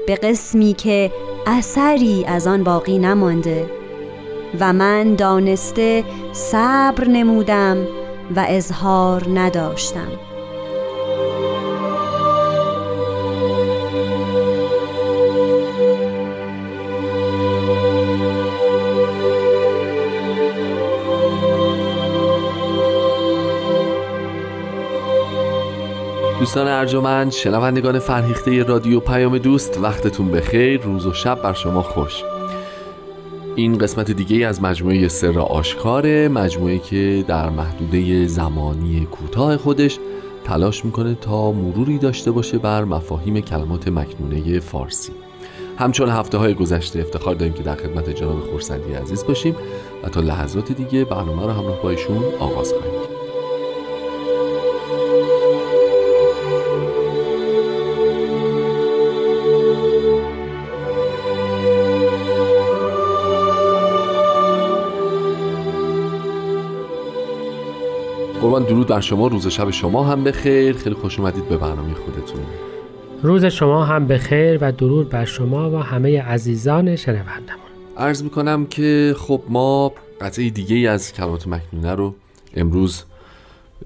به 0.06 0.14
قسمی 0.14 0.72
که 0.72 1.12
اثری 1.46 2.24
از 2.24 2.46
آن 2.46 2.64
باقی 2.64 2.98
نمانده 2.98 3.70
و 4.60 4.72
من 4.72 5.14
دانسته 5.14 6.04
صبر 6.32 7.08
نمودم 7.08 7.86
و 8.36 8.44
اظهار 8.48 9.22
نداشتم. 9.34 10.27
دوستان 26.48 26.68
ارجمند 26.68 27.32
شنوندگان 27.32 27.98
فرهیخته 27.98 28.62
رادیو 28.62 29.00
پیام 29.00 29.38
دوست 29.38 29.78
وقتتون 29.82 30.30
بخیر 30.30 30.80
روز 30.80 31.06
و 31.06 31.12
شب 31.12 31.42
بر 31.42 31.52
شما 31.52 31.82
خوش. 31.82 32.22
این 33.56 33.78
قسمت 33.78 34.10
دیگه 34.10 34.46
از 34.46 34.62
مجموعه 34.62 35.08
سر 35.08 35.38
آشکاره 35.38 36.28
مجموعه 36.28 36.78
که 36.78 37.24
در 37.28 37.50
محدوده 37.50 38.26
زمانی 38.26 39.08
کوتاه 39.10 39.56
خودش 39.56 39.98
تلاش 40.44 40.84
می‌کنه 40.84 41.14
تا 41.14 41.52
مروری 41.52 41.98
داشته 41.98 42.30
باشه 42.30 42.58
بر 42.58 42.84
مفاهیم 42.84 43.40
کلمات 43.40 43.88
مکنونه 43.88 44.60
فارسی. 44.60 45.12
همچون 45.78 46.08
هفته 46.08 46.38
های 46.38 46.54
گذشته 46.54 47.00
افتخار 47.00 47.34
داریم 47.34 47.54
که 47.54 47.62
در 47.62 47.74
خدمت 47.74 48.10
جناب 48.10 48.40
خورسندی 48.40 48.92
عزیز 48.92 49.24
باشیم 49.24 49.56
و 50.04 50.08
تا 50.08 50.20
لحظات 50.20 50.72
دیگه 50.72 51.04
برنامه 51.04 51.42
رو 51.42 51.50
همراه 51.50 51.82
با 51.82 51.90
ایشون 51.90 52.24
آغاز 52.40 52.72
خواهیم 52.72 53.07
قربان 68.58 68.72
درود 68.72 68.86
بر 68.86 69.00
شما 69.00 69.26
روز 69.26 69.46
شب 69.46 69.70
شما 69.70 70.04
هم 70.04 70.24
بخیر. 70.24 70.76
خیلی 70.76 70.94
خوش 70.94 71.18
اومدید 71.18 71.48
به 71.48 71.56
برنامه 71.56 71.94
خودتون. 71.94 72.40
روز 73.22 73.44
شما 73.44 73.84
هم 73.84 74.06
بخیر 74.06 74.58
و 74.60 74.72
درود 74.72 75.08
بر 75.08 75.24
شما 75.24 75.70
و 75.70 75.76
همه 75.76 76.22
عزیزان 76.22 76.96
شنوندمون 76.96 77.68
عرض 77.96 78.22
می‌کنم 78.22 78.66
که 78.66 79.14
خب 79.18 79.42
ما 79.48 79.92
قطعه 80.20 80.50
دیگه 80.50 80.76
ای 80.76 80.86
از 80.86 81.12
کلمات 81.12 81.48
مکنونه 81.48 81.94
رو 81.94 82.14
امروز 82.54 83.04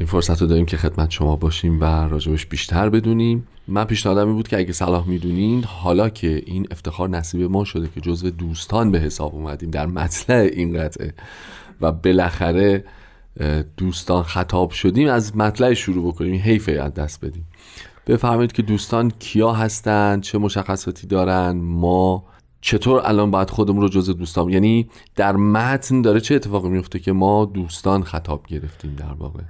این 0.01 0.07
فرصت 0.07 0.43
رو 0.43 0.47
داریم 0.47 0.67
که 0.67 0.77
خدمت 0.77 1.11
شما 1.11 1.37
باشیم 1.37 1.81
و 1.81 1.85
راجبش 1.85 2.47
بیشتر 2.47 2.89
بدونیم. 2.89 3.47
من 3.69 3.85
پیشنهادم 3.85 4.33
بود 4.33 4.49
که 4.49 4.59
اگه 4.59 4.73
صلاح 4.73 5.09
می‌دونین 5.09 5.65
حالا 5.65 6.09
که 6.09 6.43
این 6.47 6.67
افتخار 6.71 7.09
نصیب 7.09 7.51
ما 7.51 7.65
شده 7.65 7.89
که 7.95 8.01
جزو 8.01 8.31
دوستان 8.31 8.91
به 8.91 8.99
حساب 8.99 9.35
اومدیم 9.35 9.71
در 9.71 9.87
مطلع 9.87 10.49
این 10.53 10.79
قطعه 10.79 11.15
و 11.81 11.93
بالاخره 11.93 12.85
دوستان 13.77 14.23
خطاب 14.23 14.71
شدیم 14.71 15.09
از 15.09 15.37
مطلع 15.37 15.75
شروع 15.75 16.13
بکنیم 16.13 16.41
حیفه 16.41 16.73
از 16.73 16.95
دست 16.95 17.25
بدیم 17.25 17.47
بفهمید 18.07 18.53
که 18.53 18.63
دوستان 18.63 19.13
کیا 19.19 19.53
هستند 19.53 20.23
چه 20.23 20.39
مشخصاتی 20.39 21.07
دارن 21.07 21.51
ما 21.57 22.25
چطور 22.61 23.01
الان 23.05 23.31
باید 23.31 23.51
خودمون 23.51 23.83
رو 23.83 23.89
جز 23.89 24.11
دوستان 24.11 24.49
یعنی 24.49 24.89
در 25.17 25.37
متن 25.37 26.03
داره 26.03 26.21
چه 26.21 26.35
اتفاقی 26.35 26.69
میفته 26.69 26.99
که 26.99 27.13
ما 27.13 27.45
دوستان 27.45 28.03
خطاب 28.03 28.47
گرفتیم 28.47 28.95
در 28.95 29.13
واقع 29.19 29.41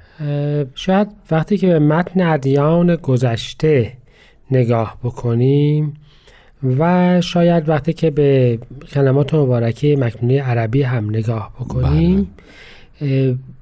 شاید 0.74 1.08
وقتی 1.30 1.58
که 1.58 1.66
به 1.66 1.78
متن 1.78 2.20
ادیان 2.20 2.96
گذشته 2.96 3.92
نگاه 4.50 4.98
بکنیم 5.04 5.94
و 6.78 7.20
شاید 7.20 7.68
وقتی 7.68 7.92
که 7.92 8.10
به 8.10 8.58
کلمات 8.92 9.34
مبارکه 9.34 9.96
مکنونه 9.96 10.42
عربی 10.42 10.82
هم 10.82 11.10
نگاه 11.10 11.52
بکنیم 11.60 12.16
بله. 12.16 12.26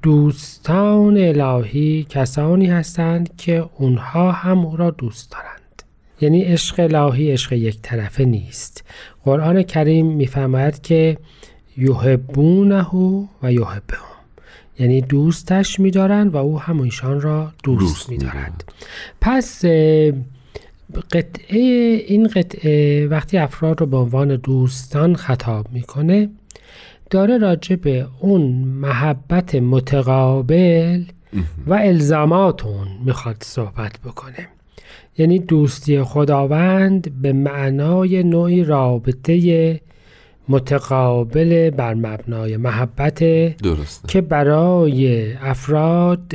دوستان 0.02 1.16
الهی 1.16 2.06
کسانی 2.08 2.66
هستند 2.66 3.36
که 3.36 3.64
اونها 3.78 4.32
هم 4.32 4.58
او 4.58 4.76
را 4.76 4.90
دوست 4.90 5.32
دارند. 5.32 5.82
یعنی 6.20 6.42
عشق 6.42 6.80
الهی 6.80 7.32
عشق 7.32 7.52
یک 7.52 7.78
طرفه 7.82 8.24
نیست. 8.24 8.84
قرآن 9.24 9.62
کریم 9.62 10.06
میفرماید 10.06 10.82
که 10.82 11.18
یحبونه 11.76 12.86
و 13.42 13.52
یحبهم. 13.52 14.00
یعنی 14.78 15.00
دوستش 15.00 15.80
میدارند 15.80 16.34
و 16.34 16.36
او 16.36 16.60
هم 16.60 16.80
ایشان 16.80 17.20
را 17.20 17.52
دوست, 17.62 17.80
دوست 17.80 18.10
میدارد. 18.10 18.64
پس 19.20 19.64
قطعه 21.12 21.58
این 22.06 22.28
قطعه 22.28 23.06
وقتی 23.06 23.38
افراد 23.38 23.80
رو 23.80 23.86
به 23.86 23.96
عنوان 23.96 24.36
دوستان 24.36 25.16
خطاب 25.16 25.66
می‌کنه 25.72 26.28
داره 27.10 27.38
راجع 27.38 27.76
به 27.76 28.06
اون 28.20 28.42
محبت 28.64 29.54
متقابل 29.54 31.02
و 31.66 31.74
الزامات 31.74 32.66
اون 32.66 32.88
می‌خواد 33.04 33.36
صحبت 33.40 34.00
بکنه 34.04 34.48
یعنی 35.18 35.38
دوستی 35.38 36.02
خداوند 36.02 37.22
به 37.22 37.32
معنای 37.32 38.22
نوعی 38.22 38.64
رابطه 38.64 39.80
متقابل 40.48 41.70
بر 41.70 41.94
مبنای 41.94 42.56
محبت 42.56 43.18
درسته 43.56 44.08
که 44.08 44.20
برای 44.20 45.32
افراد 45.32 46.34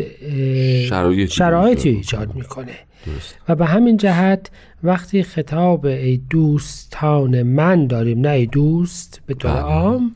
شرایطی 0.90 1.28
شرایطی. 1.28 1.90
ایجاد 1.90 2.36
می‌کنه 2.36 2.72
درست 3.06 3.36
و 3.50 3.56
به 3.56 3.66
همین 3.66 3.98
جهت 3.98 4.50
وقتی 4.84 5.24
خطاب 5.24 5.86
ای 5.86 6.22
دوستان 6.30 7.44
من 7.44 7.88
داریم 7.88 8.20
نه 8.20 8.30
ای 8.30 8.46
دوست 8.46 9.22
به 9.26 9.34
طور 9.34 9.52
بله. 9.52 9.62
عام 9.62 10.16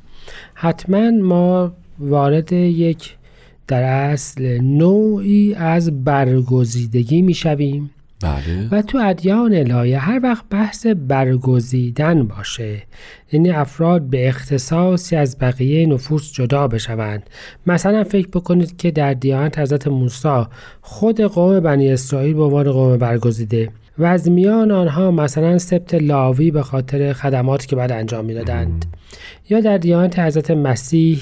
حتما 0.61 1.11
ما 1.11 1.71
وارد 1.99 2.53
یک 2.53 3.15
در 3.67 3.83
اصل 3.83 4.57
نوعی 4.61 5.53
از 5.53 6.03
برگزیدگی 6.03 7.21
می‌شویم. 7.21 7.89
بله. 8.23 8.67
و 8.71 8.81
تو 8.81 8.97
ادیان 8.97 9.53
الهی 9.53 9.93
هر 9.93 10.19
وقت 10.23 10.43
بحث 10.49 10.87
برگزیدن 10.87 12.23
باشه 12.23 12.81
یعنی 13.31 13.49
افراد 13.49 14.01
به 14.01 14.27
اختصاصی 14.27 15.15
از 15.15 15.39
بقیه 15.39 15.85
نفوس 15.85 16.33
جدا 16.33 16.67
بشوند. 16.67 17.23
مثلا 17.67 18.03
فکر 18.03 18.27
بکنید 18.27 18.77
که 18.77 18.91
در 18.91 19.13
دیانت 19.13 19.59
حضرت 19.59 19.87
موسی 19.87 20.43
خود 20.81 21.21
قوم 21.21 21.59
بنی 21.59 21.91
اسرائیل 21.91 22.33
به 22.33 22.43
عنوان 22.43 22.71
قوم 22.71 22.97
برگزیده. 22.97 23.69
و 23.99 24.05
از 24.05 24.29
میان 24.29 24.71
آنها 24.71 25.11
مثلا 25.11 25.57
سبت 25.57 25.93
لاوی 25.93 26.51
به 26.51 26.63
خاطر 26.63 27.13
خدماتی 27.13 27.67
که 27.67 27.75
بعد 27.75 27.91
انجام 27.91 28.25
می‌دادند. 28.25 28.85
یا 29.49 29.59
در 29.59 29.77
دیانت 29.77 30.19
حضرت 30.19 30.51
مسیح 30.51 31.21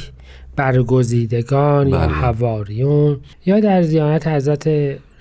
برگزیدگان 0.55 1.87
یا 1.87 1.97
بله. 1.97 2.07
حواریون. 2.07 3.19
یا 3.45 3.59
در 3.59 3.81
دیانت 3.81 4.27
حضرت 4.27 4.69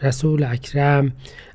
رسول 0.03 0.45
اکرم. 0.45 1.13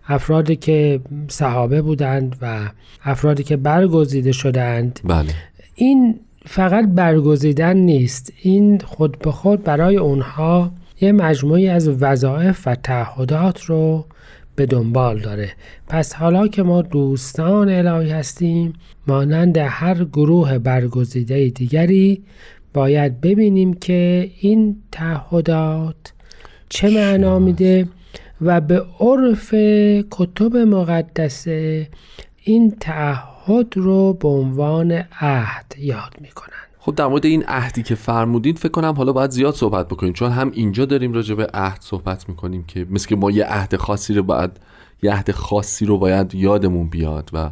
افرادی 0.08 0.56
که 0.56 1.00
صحابه 1.28 1.82
بودند 1.82 2.36
و 2.42 2.60
افرادی 3.04 3.44
که 3.44 3.58
برگزیده 3.58 4.32
شدند. 4.32 5.00
بله. 5.04 5.30
این 5.76 6.20
فقط 6.46 6.86
برگزیدن 6.88 7.78
نیست. 7.78 8.34
این 8.42 8.80
خود 8.80 9.20
به 9.20 9.32
خود 9.32 9.64
برای 9.64 9.98
اونها 9.98 10.72
یه 11.02 11.12
مجموعی 11.12 11.68
از 11.68 11.88
وظایف 11.88 12.68
و 12.68 12.76
تعهدات 12.76 13.64
رو 13.64 14.06
به 14.56 14.66
دنبال 14.66 15.20
داره. 15.20 15.52
پس 15.88 16.14
حالا 16.14 16.48
که 16.48 16.64
ما 16.64 16.82
دوستان 16.82 17.70
الهی 17.70 18.10
هستیم 18.10 18.74
مانند 19.08 19.58
هر 19.58 20.04
گروه 20.04 20.58
برگزیده 20.58 21.50
دیگری 21.50 22.24
باید 22.74 23.22
ببینیم 23.22 23.74
که 23.74 24.32
این 24.40 24.76
تعهدات 24.92 26.14
چه 26.70 26.90
معنا 26.90 27.40
میده 27.40 27.88
و 28.42 28.62
به 28.62 28.86
عرف 29.00 29.54
کتب 30.12 30.58
مقدسه 30.58 31.88
این 32.44 32.76
تعهد 32.80 33.78
رو 33.78 34.14
به 34.14 34.28
عنوان 34.28 34.92
عهد 35.20 35.76
یاد 35.78 36.16
می‌کنن 36.22 36.71
خب 36.84 36.96
در 36.96 37.08
مورد 37.08 37.26
این 37.26 37.44
عهدی 37.48 37.84
که 37.84 37.96
فرمودین 37.96 38.56
فکر 38.56 38.72
کنم 38.72 38.94
حالا 38.94 39.14
باید 39.14 39.32
زیاد 39.32 39.54
صحبت 39.54 39.88
بکنیم 39.88 40.14
چون 40.14 40.32
هم 40.32 40.52
اینجا 40.54 40.86
داریم 40.86 41.14
راجع 41.14 41.36
به 41.36 41.48
عهد 41.54 41.82
صحبت 41.82 42.30
می‌کنیم 42.30 42.64
که 42.64 42.88
مثل 42.90 43.08
که 43.08 43.16
ما 43.16 43.32
یه 43.32 43.46
عهد 43.46 43.76
خاصی 43.76 44.14
رو 44.14 44.24
باید 44.24 44.52
یه 45.04 45.14
عهد 45.14 45.32
خاصی 45.32 45.86
رو 45.86 45.98
باید 45.98 46.36
یادمون 46.36 46.90
بیاد 46.90 47.30
و 47.34 47.52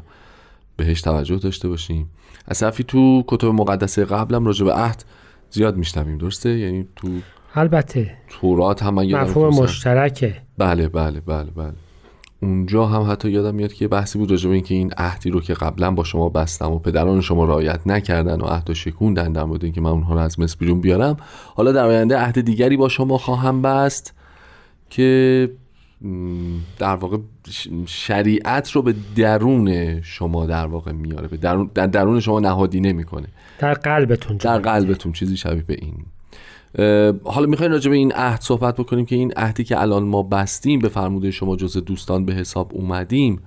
بهش 0.78 1.02
توجه 1.02 1.36
داشته 1.36 1.68
باشیم. 1.68 2.10
از 2.48 2.60
طرفی 2.60 2.84
تو 2.84 3.24
کتب 3.28 3.48
مقدسه 3.48 4.06
قبلم 4.06 4.46
راجع 4.46 4.66
به 4.66 4.74
عهد 4.74 5.04
زیاد 5.50 5.78
میشنویم 5.78 6.18
درسته؟ 6.18 6.50
یعنی 6.50 6.88
تو 6.96 7.08
البته. 7.56 8.18
تورات 8.30 8.84
هم 8.84 8.94
مفهوم 8.94 9.64
مشترکه. 9.64 10.42
بله 10.58 10.88
بله 10.88 11.20
بله 11.20 11.52
بله. 11.52 11.74
اونجا 12.42 12.86
هم 12.86 13.12
حتی 13.12 13.30
یادم 13.30 13.56
میاد 13.56 13.74
که 13.74 13.88
بحثی 13.88 14.20
بود 14.20 14.32
راجع 14.32 14.50
به 14.50 14.56
اینکه 14.56 14.76
این 14.76 14.92
عهدی 14.98 15.30
رو 15.30 15.42
که 15.42 15.54
قبلا 15.54 15.92
با 15.92 16.04
شما 16.04 16.30
بستم 16.30 16.72
و 16.72 16.80
پدران 16.80 17.22
شما 17.22 17.46
رعایت 17.46 17.88
نکردن 17.88 18.42
و 18.42 18.46
عهد 18.46 18.70
و 18.70 18.74
شکوندن 18.74 19.32
در 19.32 19.44
مورد 19.44 19.64
اینکه 19.64 19.82
من 19.82 19.90
اونها 19.90 20.14
رو 20.14 20.20
از 20.20 20.40
مصر 20.40 20.56
بیرون 20.60 20.82
بیارم. 20.82 21.18
حالا 21.56 21.72
در 21.72 21.86
آینده 21.86 22.18
عهد 22.18 22.42
دیگری 22.42 22.78
با 22.78 22.90
شما 22.90 23.18
خواهم 23.18 23.62
بست 23.62 24.14
که 24.90 25.50
در 26.78 26.96
واقع 26.96 27.18
شریعت 27.86 28.72
رو 28.72 28.82
به 28.82 28.96
درون 29.16 30.02
شما 30.02 30.46
در 30.46 30.68
واقع 30.68 30.92
میاره 30.92 31.28
به 31.28 31.38
درون 31.38 31.72
در 31.74 31.88
درون 31.88 32.20
شما 32.20 32.40
نهادینه 32.40 32.94
می‌کنه. 32.94 33.28
در 33.60 33.74
قلبتون 33.74 34.38
در. 34.38 34.58
قلبتون 34.58 35.12
چیزی 35.12 35.38
شبیه 35.38 35.64
به 35.68 35.74
این. 35.74 36.06
حالا 37.24 37.48
می‌خوایم 37.48 37.72
راجع 37.72 37.90
به 37.90 37.96
این 37.96 38.14
عهد 38.14 38.42
صحبت 38.42 38.76
بکنیم 38.76 39.06
که 39.06 39.16
این 39.16 39.34
عهدی 39.36 39.64
که 39.64 39.82
الان 39.82 40.04
ما 40.04 40.24
بستیم 40.24 40.80
به 40.80 40.90
فرموده 40.90 41.32
شما 41.32 41.56
جز 41.56 41.78
دوستان 41.78 42.26
به 42.26 42.34
حساب 42.34 42.72
اومدیم 42.74 43.42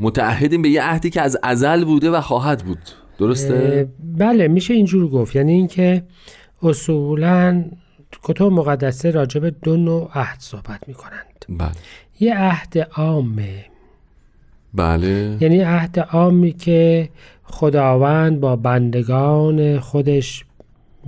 متعهدیم 0.00 0.62
به 0.62 0.68
یه 0.68 0.82
عهدی 0.82 1.10
که 1.10 1.22
از 1.22 1.36
ازل 1.42 1.84
بوده 1.84 2.10
و 2.10 2.20
خواهد 2.20 2.64
بود. 2.64 2.78
درسته؟ 3.18 3.88
بله 4.18 4.48
میشه 4.48 4.74
اینجور 4.74 5.08
گفت. 5.10 5.36
یعنی 5.36 5.52
اینکه 5.52 6.02
اصولا 6.62 7.64
کتب 8.22 8.44
مقدسه 8.44 9.10
راجع 9.10 9.40
به 9.40 9.50
دو 9.50 9.76
نوع 9.76 10.10
عهد 10.14 10.40
صحبت 10.40 10.88
می‌کنند. 10.88 11.44
بله. 11.48 11.70
یه 12.20 12.38
عهد 12.38 12.78
عامه. 12.78 13.64
بله. 14.74 15.36
یعنی 15.40 15.60
عهد 15.60 16.00
عامی 16.00 16.52
که 16.52 17.08
خداوند 17.42 18.40
با 18.40 18.56
بندگان 18.56 19.80
خودش 19.80 20.44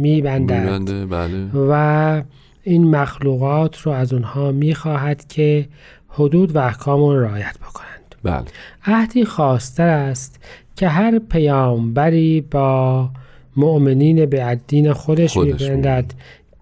میبندد. 0.01 0.53
می‌بنده، 0.53 1.07
بله. 1.07 1.49
و 1.55 2.23
این 2.63 2.97
مخلوقات 2.97 3.79
رو 3.79 3.93
از 3.93 4.13
اونها 4.13 4.53
می‌خواهد 4.53 5.27
که 5.29 5.69
حدود 6.09 6.57
و 6.57 6.59
احکام 6.59 7.01
رو 7.01 7.21
رعایت 7.21 7.57
بکنند. 7.59 8.15
بله. 8.23 8.45
عهدی 8.87 9.25
خاصتر 9.25 9.89
است 9.89 10.41
که 10.77 10.89
هر 10.89 11.19
پیامبری 11.19 12.41
با 12.41 13.09
مؤمنین 13.57 14.27
به 14.27 14.61
دین 14.67 14.93
خودش 14.93 15.33
خودش 15.33 15.63
میبندد 15.63 16.05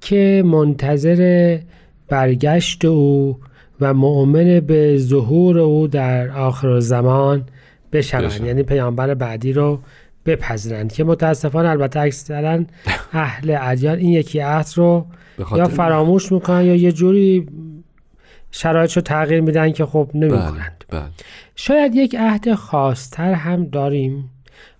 که 0.01 0.42
منتظر 0.46 1.59
برگشت 2.09 2.85
او 2.85 3.38
و 3.81 3.94
مؤمن 3.94 4.61
به 4.61 4.98
ظهور 4.98 5.59
او 5.59 5.87
در 5.87 6.31
آخر 6.31 6.81
زمان 6.81 7.44
بشوند. 7.92 8.24
بشن. 8.24 8.46
یعنی 8.46 8.62
پیامبر 8.62 9.14
بعدی 9.14 9.53
رو 9.53 9.79
بپذیرند 10.29 10.93
که 10.93 11.05
متاسفانه 11.05 11.69
البته 11.69 12.01
اکثرا 12.01 12.64
اهل 13.12 13.57
ادیان 13.61 13.99
این 13.99 14.11
یکی 14.11 14.41
عهد 14.41 14.69
رو 14.77 15.07
یا 15.57 15.69
فراموش 15.69 16.33
می‌کنن 16.33 16.64
یا 16.64 16.75
یه 16.75 16.93
جوری 16.93 17.47
شرایطش 18.51 18.97
رو 18.97 19.03
تغییر 19.03 19.41
میدن 19.41 19.73
که 19.73 19.87
خب 19.87 20.11
بله 20.14 20.27
نمی‌کنند. 20.27 20.85
بله 20.91 21.03
شاید 21.57 21.95
یک 21.95 22.17
عهد 22.19 22.55
خاصتر 22.55 23.33
هم 23.33 23.64
داریم 23.64 24.31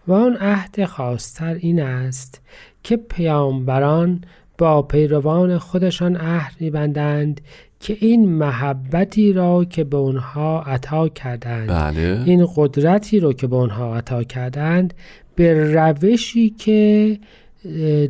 و 0.07 0.13
آن 0.13 0.37
عهد 0.37 0.85
خاصتر 0.85 1.55
این 1.55 1.81
است 1.83 2.41
که 2.83 2.97
پیامبران 2.97 4.21
با 4.59 4.83
پیروان 4.83 5.59
خودشان 5.59 6.17
عهد 6.17 6.53
میبندند 6.61 7.41
که 7.81 7.97
این 8.01 8.29
محبتی 8.29 9.33
را 9.33 9.65
که 9.65 9.85
به 9.85 9.97
اونها 9.97 10.63
عطا 10.63 11.09
کردند 11.09 11.69
بله. 11.69 12.23
این 12.27 12.49
قدرتی 12.57 13.21
رو 13.21 13.33
که 13.33 13.47
به 13.47 13.57
اونها 13.57 13.97
عطا 13.97 14.25
کردند 14.25 14.95
به 15.38 15.74
روشی 15.74 16.51
که 16.51 17.18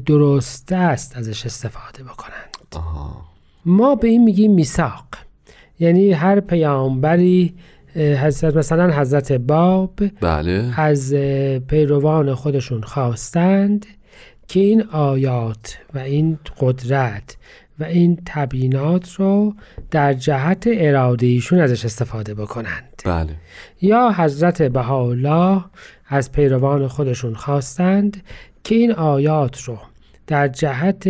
درست 0.07 0.73
است 0.73 1.17
ازش 1.17 1.47
استفاده 1.47 2.03
بکنند. 2.03 2.57
آها. 2.77 3.25
ما 3.65 3.95
به 3.95 4.09
این 4.09 4.25
میگیم 4.25 4.53
میثاق. 4.55 5.05
یعنی 5.81 6.13
هر 6.13 6.41
پیامبری 6.41 7.55
حضرت 7.97 8.57
مثلا 8.57 8.91
حضرت 8.91 9.33
باب 9.33 10.01
بله. 10.21 10.81
از 10.81 11.15
پیروان 11.69 12.35
خودشون 12.35 12.83
خواستند 12.83 13.87
که 14.49 14.61
این 14.61 14.83
آیات 14.83 15.79
و 15.95 15.99
این 15.99 16.39
قدرت 16.61 17.37
و 17.81 17.85
این 17.85 18.19
تبیینات 18.27 19.13
رو 19.13 19.55
در 19.91 20.15
جهت 20.15 20.65
اراده 20.73 21.27
ایشون 21.27 21.61
ازش 21.61 21.85
استفاده 21.85 22.35
بکنند. 22.35 23.03
بله. 23.05 23.35
یا 23.81 24.13
حضرت 24.17 24.63
بهاءالله 24.63 25.65
از 26.07 26.33
پیروان 26.33 26.89
خودشون 26.89 27.35
خواستند 27.35 28.23
که 28.65 28.75
این 28.75 28.93
آیات 28.93 29.63
رو 29.63 29.79
در 30.27 30.49
جهت 30.49 31.09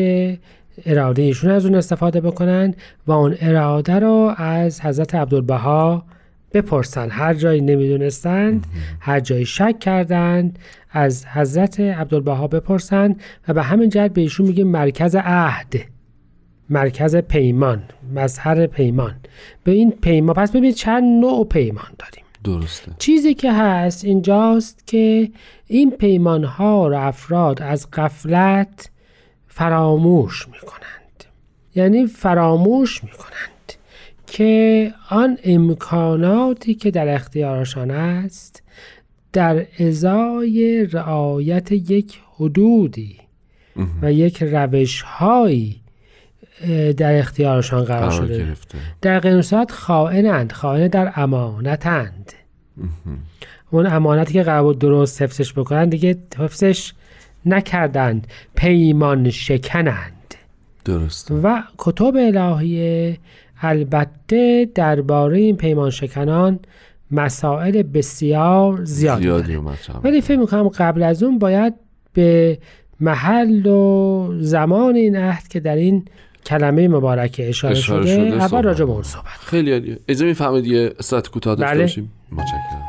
اراده 0.87 1.23
ایشون 1.23 1.51
از 1.51 1.67
اون 1.67 1.75
استفاده 1.75 2.21
بکنند 2.21 2.77
و 3.07 3.13
اون 3.13 3.37
اراده 3.41 3.99
رو 3.99 4.35
از 4.37 4.81
حضرت 4.81 5.15
عبدالبها 5.15 6.05
بپرسن 6.53 7.11
هر 7.11 7.35
جایی 7.35 7.61
نمی‌دونستند 7.61 8.67
هر 9.01 9.21
جایی 9.21 9.47
شک 9.47 9.79
کردند 9.81 10.59
از 10.91 11.27
حضرت 11.27 11.81
عبدالبها 11.81 12.49
بپرسند 12.49 13.21
و 13.49 13.55
به 13.55 13.63
همین 13.63 13.89
جهت 13.89 14.13
به 14.13 14.21
ایشون 14.21 14.47
میگیم 14.47 14.69
مرکز 14.69 15.17
عهد. 15.19 15.75
مرکز 16.71 17.17
پیمان 17.17 17.83
مظهر 18.15 18.67
پیمان. 18.67 19.15
به 19.65 19.73
این 19.73 19.91
پیمان 19.91 20.35
پس 20.35 20.51
ببینید 20.51 20.75
چند 20.75 21.05
نوع 21.05 21.47
پیمان 21.47 21.91
داریم. 21.99 22.25
درسته. 22.45 22.93
چیزی 22.99 23.35
که 23.35 23.53
هست 23.53 24.05
اینجاست 24.05 24.87
که 24.87 25.31
این 25.67 25.91
پیمان 25.91 26.45
ها 26.45 26.89
رو 26.89 26.99
افراد 26.99 27.63
از 27.63 27.91
غفلت 27.91 28.91
فراموش 29.47 30.49
می 30.49 30.59
کنند 30.59 31.25
یعنی 31.75 32.07
فراموش 32.07 33.05
می 33.05 33.11
کنند 33.11 33.73
که 34.27 34.93
آن 35.11 35.39
امکاناتی 35.45 36.75
که 36.75 36.91
در 36.91 37.15
اختیارشان 37.15 37.91
است 37.91 38.63
در 39.33 39.67
ازای 39.79 40.87
رعایت 40.87 41.73
یک 41.73 42.21
حدودی 42.37 43.17
و 44.03 44.13
یک 44.13 44.43
روشهایی 44.43 45.81
در 46.97 47.19
اختیارشان 47.19 47.85
قرار, 47.85 48.11
شده. 48.11 48.39
گرفته. 48.39 48.79
در 49.03 49.21
غیر 49.21 49.43
صورت 49.43 49.71
خائنند. 49.71 50.53
خائن 50.53 50.89
در 50.89 51.13
امانتند. 51.17 52.33
اون 53.71 53.87
امانتی 53.87 54.33
که 54.33 54.43
قرار 54.43 54.63
بود 54.63 54.79
درست 54.79 55.23
حفظش 55.23 55.53
بکنن 55.53 55.89
دیگه 55.89 56.17
حفظش 56.39 56.93
نکردند. 57.47 58.27
پیمان 58.55 59.31
شکنند. 59.31 60.35
درسته. 60.85 61.35
و 61.35 61.63
کتب 61.79 62.17
الهیه 62.17 63.19
البته 63.63 64.69
درباره 64.75 65.39
این 65.39 65.57
پیمان 65.57 65.91
شکنان 65.91 66.61
مسائل 67.11 67.83
بسیار 67.83 68.85
زیادی, 68.85 69.23
زیادی. 69.23 69.57
ولی 70.05 70.21
فکر 70.21 70.39
می‌کنم 70.39 70.69
قبل 70.69 71.03
از 71.03 71.23
اون 71.23 71.39
باید 71.39 71.75
به 72.13 72.59
محل 73.01 73.67
و 73.67 74.29
زمان 74.41 74.95
این 74.95 75.17
عهد 75.17 75.49
که 75.49 75.61
در 75.61 75.77
این 75.77 76.05
کلمه 76.49 76.89
مبارکه 76.89 77.49
اشاره, 77.49 77.77
اشاره 77.77 78.07
شده, 78.07 78.31
شده 78.31 78.43
اول. 78.45 78.63
راجع 78.63 78.85
به 78.85 78.91
اون 78.91 79.03
صحبت 79.03 79.27
خیلی 79.47 79.73
عالیه 79.73 79.99
اجازه 80.09 80.25
می‌فهمید 80.25 80.67
یه 80.67 80.93
استراحت 80.99 81.29
کوتاه 81.29 81.55
داشته 81.55 81.75
بله. 81.75 81.83
باشیم 81.83 82.13
متشکرم 82.33 82.88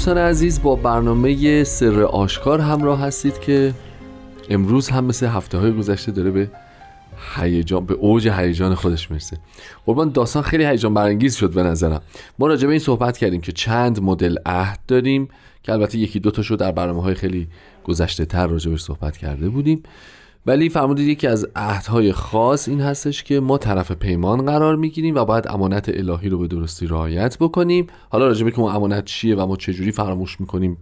دوستان 0.00 0.18
عزیز 0.18 0.62
با 0.62 0.76
برنامه 0.76 1.64
سر 1.64 2.02
آشکار 2.02 2.60
همراه 2.60 3.00
هستید 3.00 3.40
که 3.40 3.74
امروز 4.50 4.88
هم 4.88 5.04
مثل 5.04 5.26
هفته 5.26 5.58
های 5.58 5.72
گذشته 5.72 6.12
داره 6.12 6.30
به 6.30 6.50
هیجان 7.36 7.86
به 7.86 7.94
اوج 7.94 8.28
هیجان 8.28 8.74
خودش 8.74 9.10
می‌رسه. 9.10 9.38
قربان 9.86 10.10
داستان 10.10 10.42
خیلی 10.42 10.64
هیجان 10.64 10.94
برانگیز 10.94 11.36
شد 11.36 11.54
به 11.54 11.62
نظرم. 11.62 12.00
ما 12.38 12.46
راجع 12.46 12.66
به 12.66 12.72
این 12.72 12.80
صحبت 12.80 13.18
کردیم 13.18 13.40
که 13.40 13.52
چند 13.52 14.02
مدل 14.02 14.36
عهد 14.46 14.78
داریم 14.88 15.28
که 15.62 15.72
البته 15.72 15.98
یکی 15.98 16.20
دو 16.20 16.30
تاشو 16.30 16.56
در 16.56 16.72
برنامه 16.72 17.02
های 17.02 17.14
خیلی 17.14 17.48
گذشته 17.84 18.24
تر 18.24 18.46
راجع 18.46 18.76
صحبت 18.76 19.16
کرده 19.16 19.48
بودیم. 19.48 19.82
ولی 20.46 20.68
فرمودید 20.68 21.08
یکی 21.08 21.26
از 21.26 21.48
عهدهای 21.56 22.12
خاص 22.12 22.68
این 22.68 22.80
هستش 22.80 23.22
که 23.22 23.40
ما 23.40 23.58
طرف 23.58 23.92
پیمان 23.92 24.46
قرار 24.46 24.76
می‌گیریم 24.76 25.14
و 25.14 25.24
باید 25.24 25.48
امانت 25.48 25.88
الهی 25.88 26.28
رو 26.28 26.38
به 26.38 26.48
درستی 26.48 26.86
رعایت 26.86 27.38
بکنیم. 27.38 27.86
حالا 28.08 28.26
راجع 28.26 28.44
به 28.44 28.50
که 28.50 28.60
اون 28.60 28.74
امانت 28.74 29.04
چیه 29.04 29.36
و 29.36 29.46
ما 29.46 29.56
چجوری 29.56 29.92
فراموش 29.92 30.40
می‌کنیم 30.40 30.76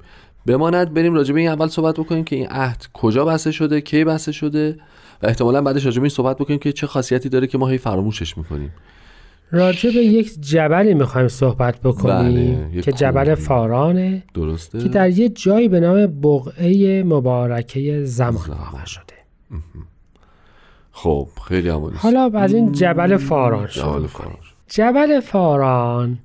بماند. 0.47 0.95
بریم 0.95 1.15
راجع 1.15 1.35
به 1.35 1.41
این 1.41 1.49
اول 1.49 1.69
صحبت 1.69 1.95
بکنیم 1.95 2.25
که 2.25 2.37
این 2.37 2.47
عهد 2.47 2.87
کجا 2.93 3.25
بسته 3.25 3.51
شده 3.51 3.81
کی 3.81 4.05
بسته 4.05 4.33
شده 4.33 4.77
و 5.23 5.27
احتمالا 5.27 5.63
بعدش 5.63 5.85
راجع 5.85 5.99
به 5.99 6.05
این 6.05 6.11
صحبت 6.11 6.39
بکنیم 6.39 6.59
که 6.59 6.73
چه 6.73 6.87
خاصیتی 6.87 7.29
داره 7.29 7.47
که 7.47 7.59
ما 7.59 7.69
هی 7.69 7.79
فراموشش 7.79 8.39
می‌کنیم. 8.39 8.73
راجع 9.51 9.91
به 9.91 10.01
یک 10.01 10.41
جبلی 10.41 10.95
می‌خوایم 10.95 11.29
صحبت 11.29 11.81
بکنیم 11.81 12.69
بله، 12.71 12.83
که 12.83 12.93
جبل. 12.93 13.35
فارانه 13.35 14.23
درسته. 14.35 14.79
که 14.79 14.89
در 14.89 15.11
یه 15.11 15.29
جایی 15.29 15.69
به 15.69 15.81
نام 15.81 16.07
بقعه 16.07 17.03
مبارکه 17.03 18.05
زمان 18.05 18.43
زمان. 18.43 18.59
واقع 18.59 18.85
شده. 18.85 19.18
خب 20.93 21.29
خیلی 21.49 21.69
عمالی 21.69 21.97
حالا 21.97 22.31
از 22.35 22.55
این 22.55 22.73
جبل 22.73 23.17
فاران 23.17 23.67
جبل 23.67 23.71
شد 23.73 24.07
فاران. 24.07 24.37
جبل 24.69 25.21
فاران 25.21 26.19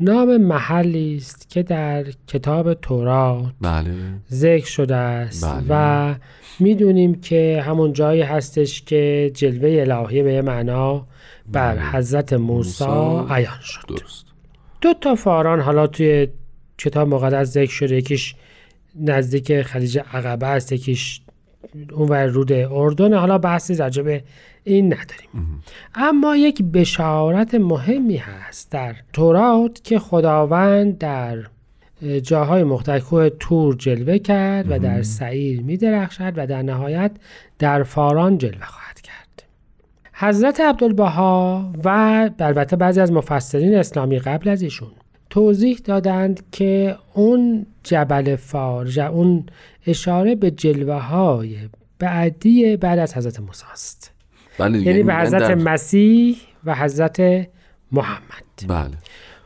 نام 0.00 0.36
محلی 0.36 1.16
است 1.16 1.50
که 1.50 1.62
در 1.62 2.04
کتاب 2.26 2.74
تورات 2.74 3.52
بله. 3.60 3.94
ذکر 4.32 4.66
شده 4.66 4.96
است 4.96 5.44
بله. 5.44 5.64
و 5.68 6.14
می‌دونیم 6.60 7.20
که 7.20 7.62
همون 7.66 7.92
جایی 7.92 8.22
هستش 8.22 8.82
که 8.82 9.30
جلوه 9.34 9.80
الهی 9.80 10.22
به 10.22 10.32
یه 10.32 10.42
معنا 10.42 11.06
بر 11.52 11.78
حضرت 11.78 12.32
موسی 12.32 12.84
موسی. 12.84 13.34
عیان 13.34 13.60
شد. 13.62 13.88
درست. 13.88 14.26
دو 14.80 14.94
تا 15.00 15.14
فاران 15.14 15.60
حالا 15.60 15.86
توی 15.86 16.28
کتاب 16.78 17.08
مقدس 17.08 17.48
ذکر 17.48 17.72
شده 17.72 17.96
یکیش 17.96 18.34
نزدیک 19.00 19.62
خلیج 19.62 19.98
عقبه 20.12 20.46
است 20.46 20.72
یکیش 20.72 21.20
اونور 21.92 22.26
رود 22.26 22.52
اردن. 22.52 23.14
حالا 23.14 23.38
بحثی 23.38 23.74
راجع 23.74 24.02
به 24.02 24.22
این 24.64 24.86
نداریم. 24.86 25.62
اما 25.94 26.36
یک 26.36 26.62
بشارت 26.62 27.54
مهمی 27.54 28.16
هست 28.16 28.72
در 28.72 28.94
تورات 29.12 29.80
که 29.84 29.98
خداوند 29.98 30.98
در 30.98 31.38
جاهای 32.22 32.64
مختلف 32.64 33.04
کوه 33.04 33.28
تور 33.28 33.76
جلوه 33.76 34.18
کرد 34.18 34.70
و 34.70 34.78
در 34.78 35.02
سعیر 35.02 35.62
می 35.62 35.76
درخشد 35.76 36.32
و 36.36 36.46
در 36.46 36.62
نهایت 36.62 37.10
در 37.58 37.82
فاران 37.82 38.38
جلوه 38.38 38.64
خواهد 38.66 39.00
کرد. 39.00 39.42
حضرت 40.12 40.60
عبدالبها 40.60 41.72
و 41.84 41.88
البته 42.38 42.76
بعضی 42.76 43.00
از 43.00 43.12
مفسرین 43.12 43.74
اسلامی 43.74 44.18
قبل 44.18 44.48
از 44.48 44.62
ایشون 44.62 44.90
توضیح 45.30 45.78
دادند 45.84 46.42
که 46.52 46.96
اون 47.14 47.66
جبل 47.84 48.36
فار 48.36 48.86
ج- 48.90 48.98
اون 48.98 49.46
اشاره 49.86 50.34
به 50.34 50.50
جلوه 50.50 50.94
های 50.94 51.56
بعدی 51.98 52.76
بعد 52.76 52.98
از 52.98 53.16
حضرت 53.16 53.40
موسی 53.40 53.64
است. 53.72 54.12
بله 54.58 54.78
یعنی 54.82 55.02
به 55.02 55.14
حضرت 55.14 55.42
در- 55.42 55.54
مسیح 55.54 56.36
و 56.64 56.74
حضرت 56.74 57.20
محمد. 57.92 58.44
بله. 58.68 58.90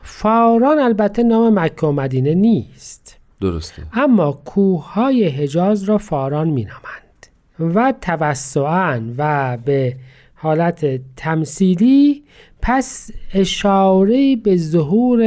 فاران 0.01 0.79
البته 0.79 1.23
نام 1.23 1.59
مکه 1.59 1.87
و 1.87 1.91
مدینه 1.91 2.33
نیست. 2.33 3.17
درسته. 3.41 3.83
اما 3.93 4.31
کوههای 4.31 5.27
حجاز 5.27 5.83
را 5.83 5.97
فاران 5.97 6.49
می 6.49 6.65
نامند 6.65 7.75
و 7.75 7.93
توسعا 8.01 9.01
و 9.17 9.57
به 9.65 9.95
حالت 10.35 10.99
تمثیلی 11.15 12.23
پس 12.61 13.11
اشاره 13.33 14.35
به 14.35 14.57
ظهور 14.57 15.19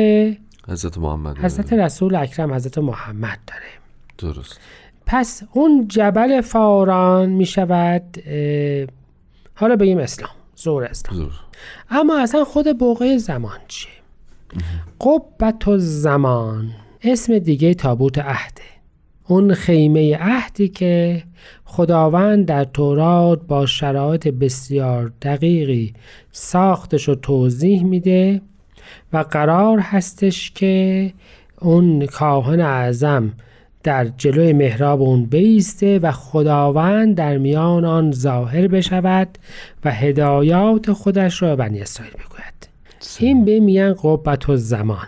حضرت 0.69 0.99
محمد 0.99 1.39
حضرت 1.39 1.73
رسول 1.73 2.15
اکرم 2.15 2.53
حضرت 2.55 2.79
محمد 2.79 3.39
داره. 3.47 4.33
درست. 4.33 4.61
پس 5.07 5.43
اون 5.53 5.89
جبل 5.89 6.41
فاران 6.41 7.29
می 7.29 7.47
شود 7.47 8.19
حالا 9.55 9.77
بگیم 9.77 9.99
اسلام 9.99 10.31
زور 10.57 10.85
اسلام. 10.85 11.17
زور. 11.17 11.33
اما 11.91 12.21
اصلا 12.21 12.45
خود 12.45 12.79
بقعه 12.79 13.19
زمان 13.19 13.59
چیه؟ 13.69 13.93
قبت 15.01 15.77
زمان 15.77 16.71
اسم 17.03 17.39
دیگه 17.39 17.75
تابوت 17.75 18.19
عهده. 18.19 18.63
اون 19.27 19.55
خیمه 19.55 20.17
عهدی 20.17 20.69
که 20.69 21.23
خداوند 21.65 22.47
در 22.47 22.65
تورات 22.65 23.41
با 23.47 23.67
شرایط 23.67 24.29
بسیار 24.29 25.13
دقیقی 25.23 25.95
ساختش 26.33 27.09
و 27.09 27.15
توضیح 27.15 27.85
میده. 27.85 28.43
و 29.13 29.19
قرار 29.19 29.79
هستش 29.79 30.51
که 30.51 31.13
اون 31.61 32.07
کاهن 32.07 32.61
اعظم 32.61 33.33
در 33.83 34.05
جلوی 34.05 34.53
محراب 34.53 35.03
اون 35.03 35.25
بیسته 35.25 35.99
و 35.99 36.13
خداوند 36.13 37.15
در 37.17 37.39
میان 37.39 37.85
آن 37.85 38.13
ظاهر 38.13 38.69
بشود 38.69 39.29
و 39.85 39.91
هدایات 39.91 40.93
خودش 40.93 41.43
را 41.43 41.57
به 41.57 41.65
بنی 41.65 41.81
اسرائیل 41.81 42.15
بگوید 42.15 42.69
این 43.19 43.45
به 43.45 43.61
میگن 43.61 43.95
قبت 44.03 44.57
زمان. 44.57 45.07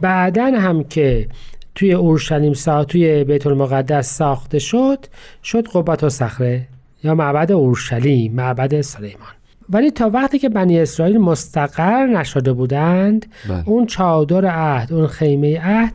بعدا 0.00 0.44
هم 0.44 0.84
که 0.84 1.28
توی 1.74 1.92
اورشلیم 1.92 2.52
سا 2.52 2.84
توی 2.84 3.24
بیت 3.24 3.46
المقدس 3.46 4.16
ساخته 4.16 4.58
شد 4.58 5.06
شد 5.44 5.68
قبت 5.68 6.04
و 6.04 6.08
صخره 6.08 6.66
یا 7.04 7.14
معبد 7.14 7.52
اورشلیم 7.52 8.32
معبد 8.32 8.80
سلیمان. 8.80 9.34
ولی 9.70 9.90
تا 9.90 10.10
وقتی 10.10 10.38
که 10.38 10.48
بنی 10.48 10.80
اسرائیل 10.80 11.18
مستقر 11.18 12.06
نشده 12.06 12.52
بودند 12.52 13.26
بله. 13.48 13.68
اون 13.68 13.86
چادر 13.86 14.46
عهد 14.46 14.92
اون 14.92 15.06
خیمه 15.06 15.60
عهد 15.60 15.94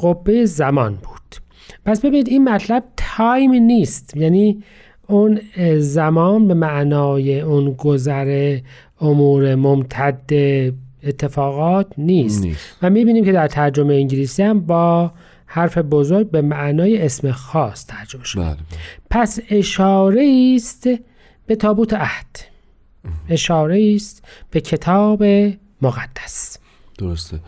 قبه 0.00 0.44
زمان 0.44 0.94
بود 0.94 1.36
پس 1.84 2.00
ببینید 2.00 2.28
این 2.28 2.48
مطلب 2.48 2.84
تایم 2.96 3.52
نیست 3.52 4.16
یعنی 4.16 4.62
اون 5.06 5.40
زمان 5.78 6.48
به 6.48 6.54
معنای 6.54 7.40
اون 7.40 7.72
گذر 7.72 8.58
امور 9.00 9.54
ممتد 9.54 10.32
اتفاقات 11.04 11.86
نیست 11.98 12.44
نیست. 12.44 12.76
و 12.82 12.90
می‌بینیم 12.90 13.24
که 13.24 13.32
در 13.32 13.48
ترجمه 13.48 13.94
انگلیسی 13.94 14.42
هم 14.42 14.60
با 14.60 15.12
حرف 15.46 15.78
بزرگ 15.78 16.30
به 16.30 16.42
معنای 16.42 17.02
اسم 17.02 17.30
خاص 17.32 17.86
ترجمه 17.86 18.24
شده 18.24 18.42
بله 18.42 18.54
بله. 18.54 18.62
پس 19.10 19.38
اشاره 19.50 20.52
است 20.56 20.88
به 21.46 21.56
تابوت 21.56 21.94
عهد 21.94 22.26
اشاره 23.28 23.92
است 23.96 24.24
به 24.50 24.60
کتاب 24.60 25.24
مقدس. 25.82 26.58
درسته. 26.98 27.40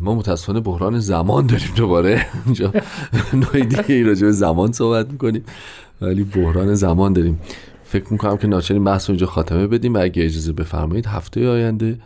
ما 0.00 0.14
متاسفانه 0.14 0.60
بحران 0.60 0.98
زمان 0.98 1.46
داریم 1.46 1.70
دوباره. 1.76 2.26
اینجا 2.44 2.72
نوع 3.32 3.60
دیگه 3.60 3.94
ای 3.94 4.02
راجع 4.02 4.26
به 4.26 4.32
زمان 4.32 4.72
صحبت 4.72 5.10
می‌کنیم 5.10 5.44
ولی 6.00 6.24
بحران 6.24 6.74
زمان 6.74 7.12
داریم. 7.12 7.40
فکر 7.84 8.12
می‌کنم 8.12 8.36
که 8.36 8.46
ناچاریم 8.46 8.84
بحث 8.84 9.10
رو 9.10 9.12
اینجا 9.12 9.26
خاتمه 9.26 9.66
بدیم 9.66 9.94
و 9.94 9.98
اگه 9.98 10.24
اجازه 10.24 10.52
بفرمایید 10.52 11.06
هفته 11.06 11.48
آینده 11.48 11.98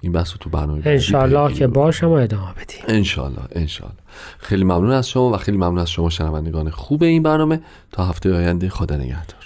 این 0.00 0.12
بحث 0.12 0.32
رو 0.32 0.38
تو 0.40 0.50
برنامه 0.50 0.82
انشالله 0.84 1.54
که 1.54 1.66
باشم 1.66 2.08
و 2.08 2.12
ادامه 2.12 2.52
بدیم. 2.52 2.82
انشالله 2.88 3.38
انشالله 3.52 3.94
خیلی 4.38 4.64
ممنون 4.64 4.90
از 4.90 5.08
شما 5.08 5.30
و 5.30 5.36
خیلی 5.36 5.56
ممنون 5.56 5.78
از 5.78 5.90
شما 5.90 6.10
شنوندگان 6.10 6.70
خوب 6.70 7.02
این 7.02 7.22
برنامه. 7.22 7.60
تا 7.92 8.04
هفته 8.04 8.34
آینده 8.34 8.68
خدا 8.68 8.96
نگهدار. 8.96 9.43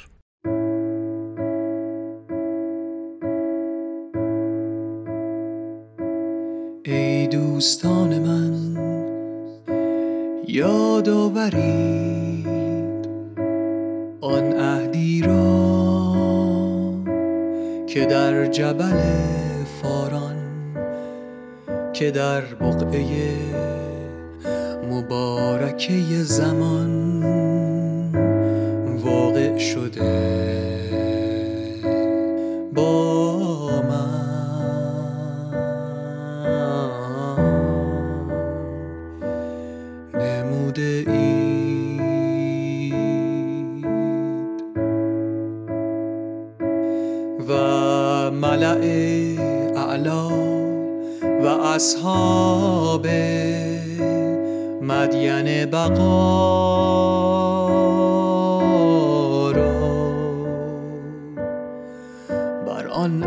دوستان 7.58 8.18
من. 8.18 8.54
یاد 10.48 11.08
آورید 11.08 12.48
آن 14.20 14.52
عهدی 14.52 15.22
را 15.22 16.14
که 17.86 18.06
در 18.06 18.46
جبل 18.46 19.00
فاران 19.82 20.36
که 21.92 22.10
در 22.10 22.40
بقعه 22.40 23.36
مبارکه 24.90 26.22
زمان 26.22 27.22
واقع 29.04 29.58
شده. 29.58 30.67
اعلا 49.76 50.28
و 51.42 51.46
اصحاب 51.46 53.06
مدین 54.82 55.66
بقا 55.66 56.78
را. 59.50 59.98
بر 62.66 62.86
آن 62.88 63.24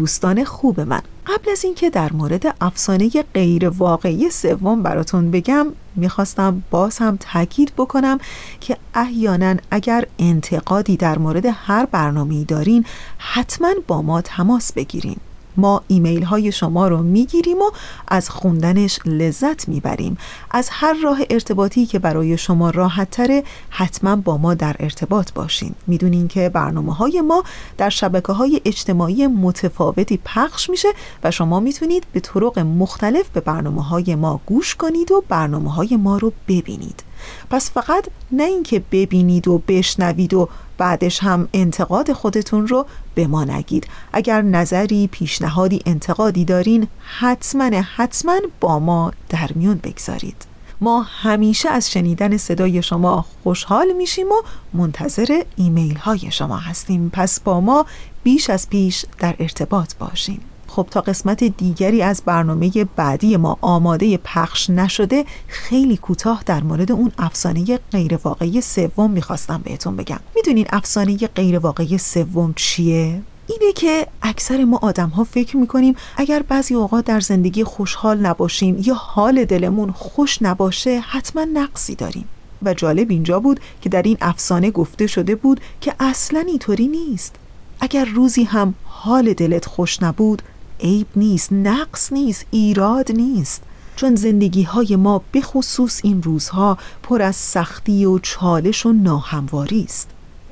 دوستان 0.00 0.44
خوب 0.44 0.80
من. 0.80 1.02
قبل 1.26 1.50
از 1.50 1.64
اینکه 1.64 1.90
در 1.90 2.12
مورد 2.12 2.54
افسانه 2.60 3.10
غیر 3.34 3.68
واقعی 3.68 4.30
سوم 4.30 4.82
براتون 4.82 5.30
بگم 5.30 5.66
می‌خواستم 5.96 6.62
باز 6.70 6.98
هم 6.98 7.16
تاکید 7.20 7.72
بکنم 7.76 8.18
که 8.60 8.76
احیانا 8.94 9.56
اگر 9.70 10.06
انتقادی 10.18 10.96
در 10.96 11.18
مورد 11.18 11.46
هر 11.46 11.86
برنامه 11.86 12.44
دارین 12.44 12.84
حتما 13.18 13.74
با 13.86 14.02
ما 14.02 14.20
تماس 14.20 14.72
بگیرین. 14.72 15.16
ما 15.56 15.82
ایمیل 15.88 16.22
های 16.22 16.52
شما 16.52 16.88
رو 16.88 17.02
می‌گیریم 17.02 17.58
و 17.58 17.70
از 18.08 18.30
خوندنش 18.30 18.98
لذت 19.04 19.68
می‌بریم. 19.68 20.18
از 20.50 20.68
هر 20.72 20.96
راه 21.04 21.18
ارتباطی 21.30 21.86
که 21.86 21.98
برای 21.98 22.38
شما 22.38 22.70
راحت 22.70 23.10
تره 23.10 23.44
حتما 23.70 24.16
با 24.16 24.36
ما 24.36 24.54
در 24.54 24.76
ارتباط 24.80 25.32
باشین. 25.32 25.74
می‌دونین 25.86 26.28
که 26.28 26.48
برنامه 26.48 26.94
های 26.94 27.20
ما 27.20 27.44
در 27.78 27.90
شبکه 27.90 28.32
های 28.32 28.60
اجتماعی 28.64 29.26
متفاوتی 29.26 30.20
پخش 30.24 30.70
میشه 30.70 30.88
و 31.24 31.30
شما 31.30 31.60
می‌تونید 31.60 32.04
به 32.12 32.20
طرق 32.20 32.58
مختلف 32.58 33.28
به 33.28 33.40
برنامه 33.40 33.84
های 33.84 34.14
ما 34.14 34.40
گوش 34.46 34.74
کنید 34.74 35.12
و 35.12 35.24
برنامه 35.28 35.72
های 35.74 35.96
ما 35.96 36.18
رو 36.18 36.32
ببینید. 36.48 37.09
پس 37.50 37.70
فقط 37.70 38.06
نه 38.32 38.42
اینکه 38.42 38.82
ببینید 38.92 39.48
و 39.48 39.62
بشنوید 39.68 40.34
و 40.34 40.48
بعدش 40.78 41.22
هم 41.22 41.48
انتقاد 41.52 42.12
خودتون 42.12 42.66
رو 42.66 42.86
به 43.14 43.26
ما 43.26 43.44
نگید. 43.44 43.86
اگر 44.12 44.42
نظری 44.42 45.06
پیشنهادی 45.06 45.82
انتقادی 45.86 46.44
دارین 46.44 46.88
حتما 47.18 47.70
حتما 47.96 48.40
با 48.60 48.78
ما 48.78 49.12
در 49.28 49.50
میون 49.54 49.80
بگذارید. 49.82 50.46
ما 50.80 51.02
همیشه 51.02 51.68
از 51.68 51.90
شنیدن 51.90 52.36
صدای 52.36 52.82
شما 52.82 53.24
خوشحال 53.42 53.92
میشیم 53.92 54.26
و 54.26 54.42
منتظر 54.72 55.42
ایمیل 55.56 55.96
های 55.96 56.30
شما 56.30 56.56
هستیم. 56.56 57.10
پس 57.12 57.40
با 57.40 57.60
ما 57.60 57.86
بیش 58.22 58.50
از 58.50 58.70
پیش 58.70 59.04
در 59.18 59.34
ارتباط 59.38 59.94
باشین. 59.94 60.40
خب 60.72 60.86
تا 60.90 61.00
قسمت 61.00 61.44
دیگری 61.44 62.02
از 62.02 62.22
برنامه 62.26 62.70
بعدی 62.96 63.36
ما 63.36 63.58
آماده 63.60 64.16
پخش 64.16 64.70
نشده 64.70 65.24
خیلی 65.48 65.96
کوتاه 65.96 66.42
در 66.46 66.62
مورد 66.62 66.92
اون 66.92 67.12
افسانه 67.18 67.78
غیر 67.92 68.18
واقعی 68.24 68.60
سوم 68.60 69.10
می‌خواستم 69.10 69.60
بهتون 69.64 69.96
بگم. 69.96 70.20
می‌دونین 70.36 70.66
افسانه 70.72 71.16
غیر 71.16 71.58
واقعی 71.58 71.98
سوم 71.98 72.52
چیه؟ 72.56 73.22
اینه 73.46 73.72
که 73.74 74.06
اکثر 74.22 74.64
ما 74.64 74.78
آدم 74.82 75.08
ها 75.08 75.24
فکر 75.24 75.56
می‌کنیم 75.56 75.96
اگر 76.16 76.42
بعضی 76.42 76.74
اوقات 76.74 77.04
در 77.04 77.20
زندگی 77.20 77.64
خوشحال 77.64 78.18
نباشیم 78.18 78.82
یا 78.84 78.94
حال 78.94 79.44
دلمون 79.44 79.90
خوش 79.90 80.42
نباشه 80.42 81.00
حتما 81.00 81.46
نقصی 81.54 81.94
داریم. 81.94 82.28
و 82.62 82.74
جالب 82.74 83.10
اینجا 83.10 83.40
بود 83.40 83.60
که 83.82 83.88
در 83.88 84.02
این 84.02 84.16
افسانه 84.20 84.70
گفته 84.70 85.06
شده 85.06 85.34
بود 85.34 85.60
که 85.80 85.94
اصلا 86.00 86.40
اینطوری 86.40 86.88
نیست. 86.88 87.34
اگر 87.80 88.04
روزی 88.04 88.44
هم 88.44 88.74
حال 88.84 89.32
دلت 89.32 89.66
خوش 89.66 90.02
نبود 90.02 90.42
عیب 90.82 91.06
نیست 91.16 91.52
نقص 91.52 92.12
نیست 92.12 92.46
ایراد 92.50 93.12
نیست. 93.12 93.62
چون 93.96 94.14
زندگی 94.14 94.62
های 94.62 94.96
ما 94.96 95.22
به 95.32 95.40
خصوص 95.40 96.00
این 96.04 96.22
روزها 96.22 96.78
پر 97.02 97.22
از 97.22 97.36
سختی 97.36 98.04
و 98.04 98.18
چالش 98.18 98.86
و 98.86 98.92
ناهمواری 98.92 99.84
است. 99.84 100.08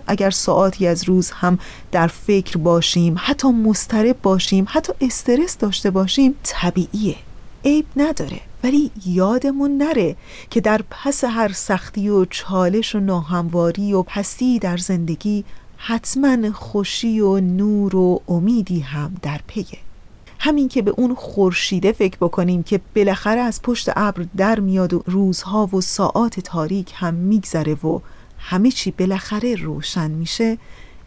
اگر 0.06 0.30
ساعتی 0.30 0.86
از 0.86 1.04
روز 1.04 1.30
هم 1.30 1.58
در 1.92 2.06
فکر 2.06 2.58
باشیم 2.58 3.14
حتی 3.18 3.48
مسترب 3.48 4.22
باشیم 4.22 4.66
حتی 4.68 4.92
استرس 5.00 5.58
داشته 5.58 5.90
باشیم 5.90 6.34
طبیعیه. 6.42 7.16
عیب 7.64 7.86
نداره. 7.96 8.40
ولی 8.64 8.90
یادمون 9.06 9.78
نره 9.78 10.16
که 10.50 10.60
در 10.60 10.80
پس 10.90 11.24
هر 11.24 11.52
سختی 11.52 12.08
و 12.08 12.24
چالش 12.24 12.94
و 12.94 13.00
ناهمواری 13.00 13.92
و 13.92 14.02
پستی 14.02 14.58
در 14.58 14.76
زندگی 14.76 15.44
حتما 15.76 16.52
خوشی 16.52 17.20
و 17.20 17.40
نور 17.40 17.96
و 17.96 18.20
امیدی 18.28 18.80
هم 18.80 19.14
در 19.22 19.40
پیه. 19.46 19.87
همین 20.38 20.68
که 20.68 20.82
به 20.82 20.90
اون 20.90 21.14
خورشیده 21.14 21.92
فکر 21.92 22.16
بکنیم 22.16 22.62
که 22.62 22.80
بالاخره 22.96 23.40
از 23.40 23.62
پشت 23.62 23.90
ابر 23.96 24.26
در 24.36 24.60
میاد 24.60 24.94
و 24.94 25.02
روزها 25.06 25.66
و 25.66 25.80
ساعات 25.80 26.40
تاریک 26.40 26.92
هم 26.94 27.14
میگذره 27.14 27.74
و 27.74 28.00
همه 28.38 28.70
چی 28.70 28.90
بالاخره 28.90 29.54
روشن 29.54 30.10
میشه 30.10 30.58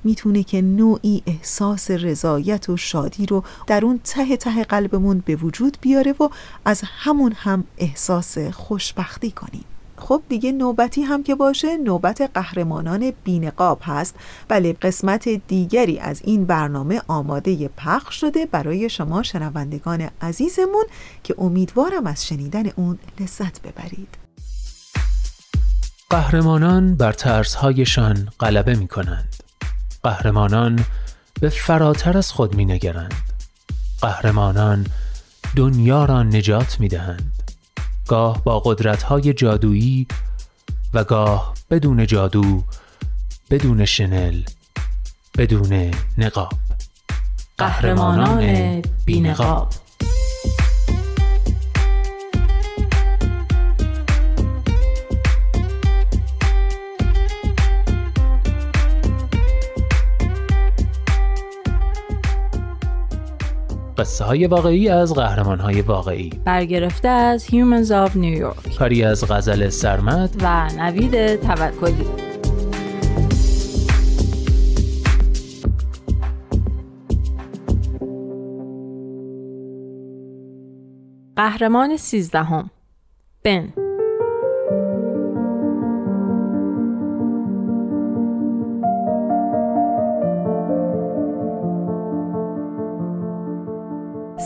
می‌تونه 0.04 0.44
که 0.44 0.62
نوعی 0.62 1.24
احساس 1.26 1.92
رضایت 1.92 2.70
و 2.70 2.78
شادی 2.78 3.26
رو 3.26 3.44
در 3.68 3.86
اون 3.86 4.00
ته 4.04 4.38
ته 4.38 4.64
قلبمون 4.64 5.24
به 5.26 5.36
وجود 5.36 5.78
بیاره 5.82 6.12
و 6.12 6.30
از 6.66 6.82
همون 6.86 7.34
هم 7.36 7.64
احساس 7.78 8.38
خوشبختی 8.38 9.32
کنیم. 9.32 9.66
خب 10.02 10.22
دیگه 10.30 10.52
نوبتی 10.52 11.02
هم 11.02 11.24
که 11.24 11.36
باشه 11.36 11.78
نوبت 11.78 12.32
قهرمانان 12.34 13.14
بینقاب 13.24 13.80
هست. 13.84 14.16
بله 14.48 14.74
قسمت 14.74 15.30
دیگری 15.30 16.00
از 16.00 16.22
این 16.24 16.46
برنامه 16.46 17.02
آماده 17.08 17.68
پخش 17.68 18.16
شده 18.16 18.46
برای 18.46 18.90
شما 18.90 19.24
شنوندگان 19.24 20.10
عزیزمون 20.22 20.86
که 21.24 21.36
امیدوارم 21.38 22.08
از 22.08 22.28
شنیدن 22.28 22.64
اون 22.76 23.00
لذت 23.20 23.62
ببرید. 23.62 24.18
قهرمانان 26.10 26.96
بر 26.96 27.12
ترسهایشان 27.12 28.28
غلبه 28.40 28.76
می 28.76 28.88
کنند 28.88 29.36
قهرمانان 30.04 30.86
به 31.42 31.50
فراتر 31.50 32.18
از 32.18 32.32
خود 32.32 32.56
می 32.56 32.66
نگرند 32.66 33.14
قهرمانان 34.02 34.86
دنیا 35.56 36.06
را 36.06 36.24
نجات 36.24 36.80
می 36.80 36.88
دهند 36.88 37.41
گاه 38.12 38.44
با 38.44 38.60
قدرت‌های 38.60 39.34
جادویی 39.34 40.08
و 40.94 41.04
گاه 41.04 41.54
بدون 41.70 42.08
جادو 42.08 42.64
بدون 43.52 43.86
شنل 43.86 44.42
بدون 45.38 45.92
نقاب. 46.18 46.54
قهرمانان 47.58 48.82
بینقاب. 49.06 49.68
قصه 63.98 64.26
های 64.26 64.48
واقعی 64.48 64.90
از 64.90 65.14
قهرمان 65.14 65.60
های 65.60 65.82
واقعی. 65.82 66.30
برگرفته 66.46 67.08
از 67.08 67.46
Humans 67.46 67.88
of 67.88 68.12
New 68.12 68.42
York. 68.42 68.78
کاری 68.78 69.04
از 69.04 69.26
غزل 69.28 69.70
سرمد. 69.70 70.30
و 70.42 70.70
نوید 70.78 71.36
توکلی. 71.36 72.06
قهرمان 81.36 81.98
سیزدهم. 81.98 82.70
بن. 83.44 83.74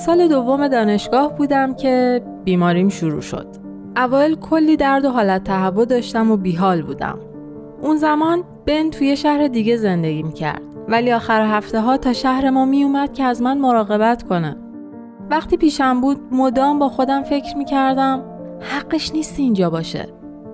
سال 0.06 0.28
دوم 0.28 0.68
دانشگاه 0.68 1.36
بودم 1.38 1.74
که 1.74 2.22
بیماریم 2.44 2.90
شروع 2.90 3.22
شد. 3.22 3.48
اوایل 3.98 4.36
کلی 4.36 4.78
درد 4.78 5.06
و 5.06 5.10
حالت 5.10 5.44
تهوع 5.44 5.86
داشتم 5.86 6.32
و 6.32 6.38
بیحال 6.38 6.82
بودم. 6.82 7.20
اون 7.82 7.98
زمان 7.98 8.44
بن 8.66 8.90
توی 8.90 9.18
شهر 9.18 9.48
دیگه 9.48 9.78
زندگی 9.78 10.24
می‌کرد 10.24 10.62
ولی 10.88 11.12
آخر 11.12 11.42
هفته 11.42 11.82
ها 11.82 11.98
تا 11.98 12.14
شهر 12.14 12.50
ما 12.50 12.66
میومد 12.66 13.14
که 13.14 13.24
از 13.24 13.42
من 13.42 13.58
مراقبت 13.58 14.24
کنه. 14.24 14.58
وقتی 15.30 15.58
پیشم 15.58 16.02
بود 16.02 16.18
مدام 16.32 16.80
با 16.80 16.90
خودم 16.90 17.24
فکر 17.24 17.58
می‌کردم 17.58 18.24
حقش 18.60 19.12
نیست 19.12 19.40
اینجا 19.40 19.70
باشه. 19.70 20.08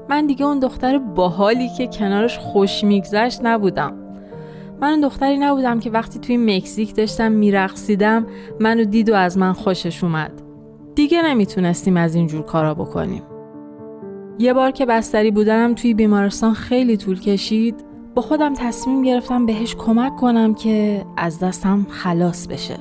من 0.10 0.28
دیگه 0.28 0.46
اون 0.46 0.60
دختر 0.60 0.98
باحالی 0.98 1.70
که 1.78 1.88
کنارش 1.88 2.38
خوش 2.38 2.84
میگذشت 2.84 3.40
نبودم. 3.44 4.01
من 4.82 5.02
دختری 5.02 5.38
نبودم 5.38 5.80
که 5.80 5.90
وقتی 5.90 6.20
توی 6.20 6.38
مکزیک 6.38 6.96
داشتم 6.96 7.32
میرقصیدم 7.32 8.26
منو 8.60 8.84
دید 8.84 9.10
و 9.10 9.16
از 9.16 9.38
من 9.38 9.54
خوشش 9.54 10.04
اومد. 10.04 10.32
دیگه 10.96 11.22
نمی‌تونستیم 11.22 11.98
از 11.98 12.16
این 12.16 12.28
جور 12.28 12.42
کارا 12.42 12.74
بکنیم. 12.74 13.24
یه 14.40 14.54
بار 14.54 14.72
که 14.72 14.86
بستری 14.86 15.32
بودنم 15.32 15.74
توی 15.74 15.94
بیمارستان 15.94 16.54
خیلی 16.54 16.98
طول 16.98 17.20
کشید 17.20 17.76
با 18.16 18.22
خودم 18.22 18.54
تصمیم 18.54 19.02
گرفتم 19.02 19.46
بهش 19.46 19.76
کمک 19.76 20.16
کنم 20.16 20.54
که 20.54 21.06
از 21.18 21.40
دستم 21.40 21.86
خلاص 21.90 22.48
بشه. 22.48 22.78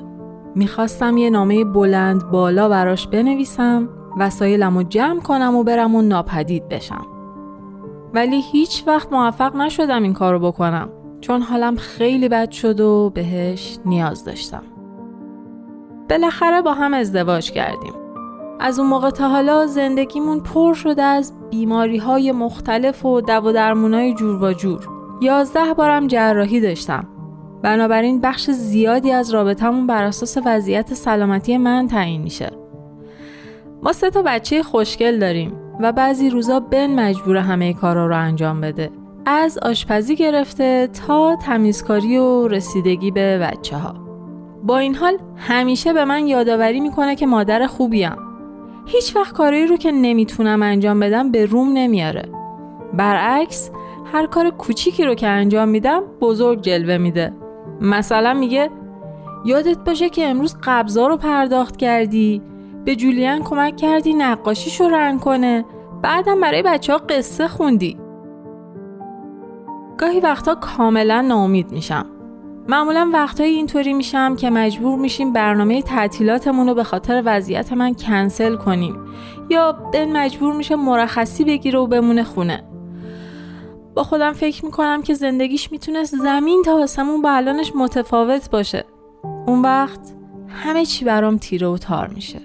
می‌خواستم 0.55 1.17
یه 1.17 1.29
نامه 1.29 1.63
بلند 1.63 2.31
بالا 2.31 2.69
براش 2.69 3.07
بنویسم 3.07 3.89
وسایلم 4.17 4.77
رو 4.77 4.83
جمع 4.83 5.19
کنم 5.19 5.55
و 5.55 5.63
برم 5.63 5.95
و 5.95 6.01
ناپدید 6.01 6.69
بشم. 6.69 7.07
ولی 8.13 8.41
هیچ 8.41 8.83
وقت 8.87 9.13
موفق 9.13 9.55
نشدم 9.55 10.03
این 10.03 10.13
کارو 10.13 10.39
بکنم. 10.39 10.89
چون 11.21 11.41
حالم 11.41 11.75
خیلی 11.75 12.29
بد 12.29 12.51
شد 12.51 12.79
و 12.79 13.11
بهش 13.15 13.77
نیاز 13.85 14.25
داشتم. 14.25 14.63
بالاخره 16.09 16.61
با 16.61 16.73
هم 16.73 16.93
ازدواج 16.93 17.51
کردیم. 17.51 17.93
از 18.59 18.79
اون 18.79 18.89
موقع 18.89 19.09
تا 19.09 19.29
حالا 19.29 19.67
زندگیمون 19.67 20.39
پر 20.39 20.73
شده 20.73 21.03
از 21.03 21.33
بیماری 21.49 21.97
های 21.97 22.31
مختلف 22.31 23.05
و 23.05 23.21
دو 23.21 23.33
و 23.33 23.51
درمونای 23.51 24.13
جور 24.13 24.43
و 24.43 24.53
جور. 24.53 24.87
یازده 25.21 25.73
بارم 25.73 26.07
جراحی 26.07 26.59
داشتم. 26.59 27.07
بنابراین 27.63 28.21
بخش 28.21 28.51
زیادی 28.51 29.11
از 29.11 29.33
رابطمون 29.33 29.87
بر 29.87 30.03
اساس 30.03 30.37
وضعیت 30.45 30.93
سلامتی 30.93 31.57
من 31.57 31.87
تعیین 31.87 32.21
میشه. 32.21 32.51
ما 33.83 33.93
سه 33.93 34.09
تا 34.09 34.21
بچه 34.21 34.63
خوشگل 34.63 35.19
داریم 35.19 35.53
و 35.79 35.91
بعضی 35.91 36.29
روزا 36.29 36.59
بن 36.59 36.99
مجبور 36.99 37.37
همه 37.37 37.73
کارا 37.73 38.07
رو 38.07 38.17
انجام 38.17 38.61
بده. 38.61 39.00
از 39.25 39.57
آشپزی 39.57 40.15
گرفته 40.15 40.89
تا 41.07 41.35
تمیزکاری 41.35 42.17
و 42.17 42.47
رسیدگی 42.47 43.11
به 43.11 43.37
بچه 43.37 43.77
ها. 43.77 43.93
با 44.63 44.77
این 44.77 44.95
حال 44.95 45.17
همیشه 45.35 45.93
به 45.93 46.05
من 46.05 46.27
یادآوری 46.27 46.79
می‌کنه 46.79 47.15
که 47.15 47.25
مادر 47.25 47.67
خوبیم. 47.67 48.15
هیچ 48.85 49.15
وقت 49.15 49.33
کاری 49.33 49.67
رو 49.67 49.77
که 49.77 49.91
نمی‌تونم 49.91 50.63
انجام 50.63 50.99
بدم 50.99 51.31
به 51.31 51.45
روم 51.45 51.73
نمیاره. 51.73 52.29
برعکس 52.93 53.71
هر 54.13 54.25
کار 54.25 54.49
کوچیکی 54.49 55.05
رو 55.05 55.15
که 55.15 55.27
انجام 55.27 55.69
میدم 55.69 56.03
بزرگ 56.21 56.61
جلوه 56.61 56.97
میده. 56.97 57.33
مثلا 57.81 58.33
میگه 58.33 58.69
یادت 59.45 59.77
باشه 59.77 60.09
که 60.09 60.27
امروز 60.27 60.55
قبضا 60.63 61.07
رو 61.07 61.17
پرداخت 61.17 61.77
کردی 61.77 62.41
به 62.85 62.95
جولیان 62.95 63.43
کمک 63.43 63.77
کردی 63.77 64.13
نقاشیشو 64.13 64.89
رنگ 64.89 65.19
کنه 65.19 65.65
بعدم 66.01 66.41
برای 66.41 66.61
بچه 66.61 66.93
ها 66.93 66.99
قصه 67.09 67.47
خوندی 67.47 67.97
گاهی 70.01 70.19
وقتا 70.19 70.55
کاملا 70.55 71.21
ناامید 71.21 71.71
میشم. 71.71 72.05
معمولا 72.67 73.09
وقتایی 73.13 73.55
اینطوری 73.55 73.93
میشم 73.93 74.35
که 74.35 74.49
مجبور 74.49 74.99
میشیم 74.99 75.33
برنامه 75.33 75.81
تعطیلاتمون 75.81 76.67
رو 76.67 76.73
به 76.73 76.83
خاطر 76.83 77.23
وضعیت 77.25 77.73
من 77.73 77.93
کنسل 77.93 78.55
کنیم 78.55 78.95
یا 79.49 79.71
دن 79.93 80.17
مجبور 80.17 80.53
میشه 80.53 80.75
مرخصی 80.75 81.43
بگیره 81.43 81.79
و 81.79 81.87
بمونه 81.87 82.23
خونه. 82.23 82.63
با 83.95 84.03
خودم 84.03 84.33
فکر 84.33 84.65
می‌کنم 84.65 85.01
که 85.01 85.13
زندگیش 85.13 85.71
می‌تونست 85.71 86.15
زمین 86.15 86.61
تا 86.65 86.83
آسمون 86.83 87.21
با 87.21 87.31
الانش 87.31 87.71
متفاوت 87.75 88.49
باشه. 88.49 88.85
اون 89.47 89.61
وقت 89.61 89.99
همه 90.47 90.85
چی 90.85 91.05
برام 91.05 91.37
تیره 91.37 91.67
و 91.67 91.77
تار 91.77 92.07
میشه. 92.07 92.39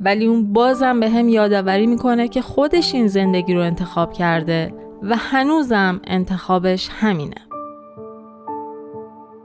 ولی 0.00 0.26
اون 0.26 0.52
بازم 0.52 1.00
به 1.00 1.10
هم 1.10 1.28
یادآوری 1.28 1.86
می‌کنه 1.86 2.28
که 2.28 2.42
خودش 2.42 2.94
این 2.94 3.06
زندگی 3.06 3.54
رو 3.54 3.60
انتخاب 3.60 4.12
کرده 4.12 4.87
و 5.02 5.16
هنوزم 5.16 6.00
انتخابش 6.04 6.88
همینه. 6.92 7.48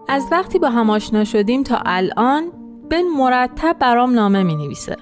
از 0.07 0.27
وقتی 0.31 0.59
با 0.59 0.69
هم 0.69 0.89
آشنا 0.89 1.23
شدیم 1.23 1.63
تا 1.63 1.79
الان 1.85 2.43
بن 2.89 3.03
مرتب 3.17 3.75
برام 3.79 4.13
نامه 4.13 4.43
می 4.43 4.55
نویسه. 4.55 4.97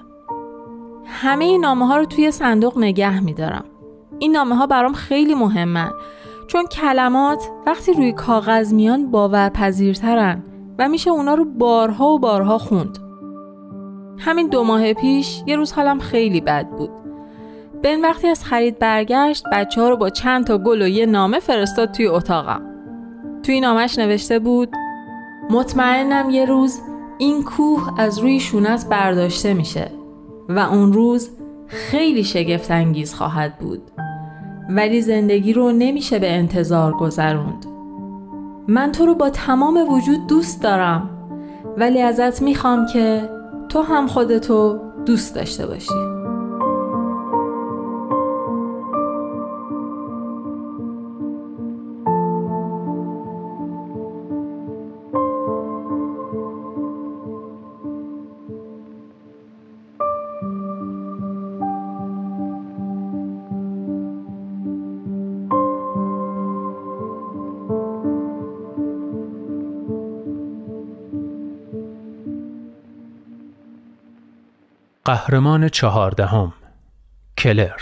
همه 1.06 1.44
این 1.44 1.60
نامه 1.60 1.86
ها 1.86 1.96
رو 1.96 2.04
توی 2.04 2.30
صندوق 2.30 2.78
نگه 2.78 3.20
می 3.20 3.34
دارم. 3.34 3.64
این 4.18 4.32
نامه 4.32 4.54
ها 4.54 4.66
برام 4.66 4.92
خیلی 4.92 5.34
مهمن 5.34 5.90
چون 6.46 6.66
کلمات 6.66 7.50
وقتی 7.66 7.92
روی 7.92 8.12
کاغذ 8.12 8.72
میان 8.72 9.10
باورپذیرترن 9.10 10.42
و 10.78 10.88
میشه 10.88 11.10
اونا 11.10 11.34
رو 11.34 11.44
بارها 11.44 12.06
و 12.06 12.18
بارها 12.18 12.58
خوند. 12.58 12.98
همین 14.18 14.48
دو 14.48 14.64
ماه 14.64 14.92
پیش 14.92 15.42
یه 15.46 15.56
روز 15.56 15.72
حالم 15.72 15.98
خیلی 15.98 16.40
بد 16.40 16.70
بود. 16.70 17.01
بن 17.82 18.00
وقتی 18.00 18.28
از 18.28 18.44
خرید 18.44 18.78
برگشت 18.78 19.44
بچه 19.52 19.80
ها 19.80 19.88
رو 19.88 19.96
با 19.96 20.10
چند 20.10 20.46
تا 20.46 20.58
گل 20.58 20.82
و 20.82 20.88
یه 20.88 21.06
نامه 21.06 21.40
فرستاد 21.40 21.90
توی 21.90 22.06
اتاقم. 22.06 22.62
توی 23.42 23.60
نامش 23.60 23.98
نوشته 23.98 24.38
بود 24.38 24.68
مطمئنم 25.50 26.30
یه 26.30 26.44
روز 26.44 26.80
این 27.18 27.42
کوه 27.42 28.00
از 28.00 28.18
روی 28.18 28.40
شونت 28.40 28.86
برداشته 28.88 29.54
میشه 29.54 29.90
و 30.48 30.58
اون 30.58 30.92
روز 30.92 31.30
خیلی 31.66 32.24
شگفت 32.24 32.70
انگیز 32.70 33.14
خواهد 33.14 33.58
بود 33.58 33.82
ولی 34.68 35.00
زندگی 35.00 35.52
رو 35.52 35.72
نمیشه 35.72 36.18
به 36.18 36.32
انتظار 36.32 36.92
گذروند 36.92 37.66
من 38.68 38.92
تو 38.92 39.06
رو 39.06 39.14
با 39.14 39.30
تمام 39.30 39.92
وجود 39.92 40.26
دوست 40.26 40.62
دارم 40.62 41.10
ولی 41.76 42.02
ازت 42.02 42.42
می‌خوام 42.42 42.86
که 42.86 43.28
تو 43.68 43.82
هم 43.82 44.06
خودتو 44.06 44.78
دوست 45.06 45.34
داشته 45.34 45.66
باشی 45.66 46.11
قهرمان 75.04 75.68
چهاردهم 75.68 76.52
کلر. 77.38 77.80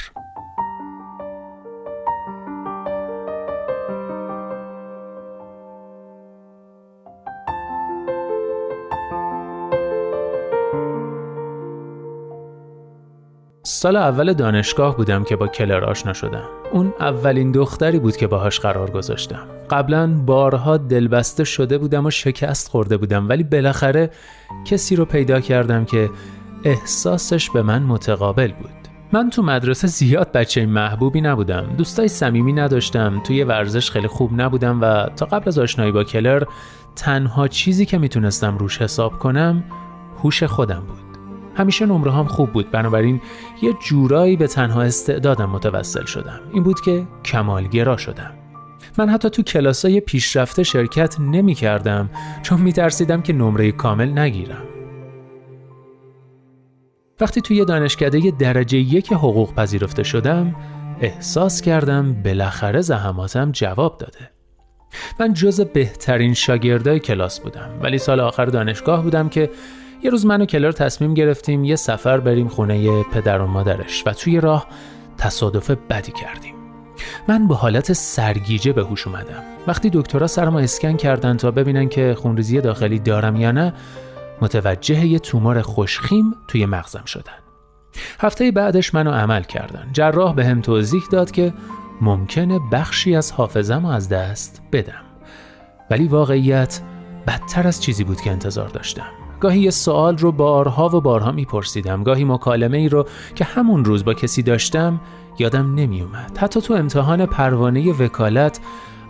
سال 13.62 13.96
اول 13.96 14.32
دانشگاه 14.32 14.96
بودم 14.96 15.24
که 15.24 15.36
با 15.36 15.48
کلر 15.48 15.84
آشنا 15.84 16.12
شدم. 16.12 16.48
اون 16.72 16.94
اولین 17.00 17.52
دختری 17.52 17.98
بود 17.98 18.16
که 18.16 18.26
باهاش 18.26 18.60
قرار 18.60 18.90
گذاشتم. 18.90 19.46
قبلا 19.70 20.06
بارها 20.26 20.76
دلبسته 20.76 21.44
شده 21.44 21.78
بودم 21.78 22.06
و 22.06 22.10
شکست 22.10 22.68
خورده 22.68 22.96
بودم 22.96 23.28
ولی 23.28 23.42
بالاخره 23.42 24.10
کسی 24.64 24.96
رو 24.96 25.04
پیدا 25.04 25.40
کردم 25.40 25.84
که 25.84 26.10
احساسش 26.64 27.50
به 27.50 27.62
من 27.62 27.82
متقابل 27.82 28.52
بود. 28.52 28.70
من 29.12 29.30
تو 29.30 29.42
مدرسه 29.42 29.86
زیاد 29.86 30.32
بچه 30.32 30.66
محبوبی 30.66 31.20
نبودم. 31.20 31.74
دوستای 31.78 32.08
صمیمی 32.08 32.52
نداشتم. 32.52 33.20
توی 33.24 33.44
ورزش 33.44 33.90
خیلی 33.90 34.06
خوب 34.06 34.40
نبودم 34.40 34.80
و 34.80 35.08
تا 35.16 35.26
قبل 35.26 35.48
از 35.48 35.58
آشنایی 35.58 35.92
با 35.92 36.04
کلر 36.04 36.42
تنها 36.96 37.48
چیزی 37.48 37.86
که 37.86 37.98
می‌تونستم 37.98 38.58
روش 38.58 38.82
حساب 38.82 39.18
کنم 39.18 39.64
هوش 40.22 40.42
خودم 40.42 40.80
بود. 40.88 41.18
همیشه 41.56 41.86
نمره 41.86 42.12
هم 42.12 42.26
خوب 42.26 42.52
بود. 42.52 42.70
بنابراین 42.70 43.20
یه 43.62 43.74
جورایی 43.88 44.36
به 44.36 44.46
تنها 44.46 44.82
استعدادم 44.82 45.50
متوسل 45.50 46.04
شدم. 46.04 46.40
این 46.52 46.62
بود 46.62 46.80
که 46.80 47.06
کمالگرا 47.24 47.96
شدم. 47.96 48.30
من 48.98 49.08
حتی 49.08 49.30
تو 49.30 49.42
کلاسای 49.42 50.00
پیشرفته 50.00 50.62
شرکت 50.62 51.20
نمی 51.20 51.54
کردم 51.54 52.10
چون 52.42 52.60
می 52.60 52.72
ترسیدم 52.72 53.22
که 53.22 53.32
نمره 53.32 53.72
کامل 53.72 54.18
نگیرم. 54.18 54.62
وقتی 57.20 57.40
توی 57.40 57.64
دانشکده 57.64 58.32
درجه 58.38 58.78
یک 58.78 59.12
حقوق 59.12 59.54
پذیرفته 59.54 60.02
شدم 60.02 60.54
احساس 61.00 61.60
کردم 61.60 62.22
بالاخره 62.22 62.80
زحماتم 62.80 63.52
جواب 63.52 63.98
داده. 63.98 64.30
من 65.20 65.34
جز 65.34 65.60
بهترین 65.60 66.34
شاگردای 66.34 66.98
کلاس 67.00 67.40
بودم 67.40 67.70
ولی 67.82 67.98
سال 67.98 68.20
آخر 68.20 68.44
دانشگاه 68.44 69.02
بودم 69.02 69.28
که 69.28 69.50
یه 70.02 70.10
روز 70.10 70.26
من 70.26 70.42
و 70.42 70.44
کلر 70.44 70.72
تصمیم 70.72 71.14
گرفتیم 71.14 71.64
یه 71.64 71.76
سفر 71.76 72.20
بریم 72.20 72.48
خونه 72.48 73.02
پدر 73.02 73.40
و 73.40 73.46
مادرش 73.46 74.02
و 74.06 74.12
توی 74.12 74.40
راه 74.40 74.66
تصادف 75.18 75.70
بدی 75.70 76.12
کردیم. 76.12 76.54
من 77.28 77.48
به 77.48 77.54
حالت 77.54 77.92
سرگیجه 77.92 78.72
به 78.72 78.82
هوش 78.82 79.06
اومدم. 79.06 79.42
وقتی 79.66 79.90
دکترها 79.90 80.26
سرمو 80.26 80.58
اسکن 80.58 80.96
کردن 80.96 81.36
تا 81.36 81.50
ببینن 81.50 81.88
که 81.88 82.14
خونریزی 82.18 82.60
داخلی 82.60 82.98
دارم 82.98 83.36
یا 83.36 83.52
نه 83.52 83.72
متوجه 84.40 85.06
یه 85.06 85.18
تومور 85.18 85.62
خوشخیم 85.62 86.34
توی 86.48 86.66
مغزم 86.66 87.04
شدن. 87.06 87.32
هفته 88.20 88.50
بعدش 88.50 88.94
منو 88.94 89.10
عمل 89.10 89.42
کردن. 89.42 89.88
جراح 89.92 90.34
به 90.34 90.46
هم 90.46 90.60
توضیح 90.60 91.02
داد 91.12 91.30
که 91.30 91.52
ممکنه 92.00 92.60
بخشی 92.72 93.16
از 93.16 93.32
حافظم 93.32 93.84
از 93.84 94.08
دست 94.08 94.62
بدم. 94.72 95.02
ولی 95.90 96.08
واقعیت 96.08 96.80
بدتر 97.26 97.66
از 97.66 97.82
چیزی 97.82 98.04
بود 98.04 98.20
که 98.20 98.30
انتظار 98.30 98.68
داشتم. 98.68 99.06
گاهی 99.40 99.60
یه 99.60 99.70
سوال 99.70 100.18
رو 100.18 100.32
بارها 100.32 100.88
و 100.88 101.00
بارها 101.00 101.32
میپرسیدم. 101.32 102.02
گاهی 102.02 102.24
مکالمه 102.24 102.76
ای 102.76 102.88
رو 102.88 103.06
که 103.34 103.44
همون 103.44 103.84
روز 103.84 104.04
با 104.04 104.14
کسی 104.14 104.42
داشتم 104.42 105.00
یادم 105.38 105.74
نمیومد 105.74 106.38
حتی 106.38 106.60
تو 106.60 106.74
امتحان 106.74 107.26
پروانه 107.26 107.92
وکالت 107.92 108.60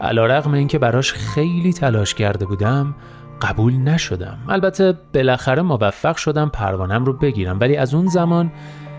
علا 0.00 0.26
رقم 0.26 0.52
این 0.52 0.68
براش 0.68 1.12
خیلی 1.12 1.72
تلاش 1.72 2.14
کرده 2.14 2.46
بودم 2.46 2.94
قبول 3.42 3.76
نشدم. 3.76 4.38
البته 4.48 4.94
بالاخره 5.14 5.62
موفق 5.62 6.16
شدم 6.16 6.48
پروانم 6.48 7.04
رو 7.04 7.12
بگیرم 7.12 7.60
ولی 7.60 7.76
از 7.76 7.94
اون 7.94 8.06
زمان 8.06 8.52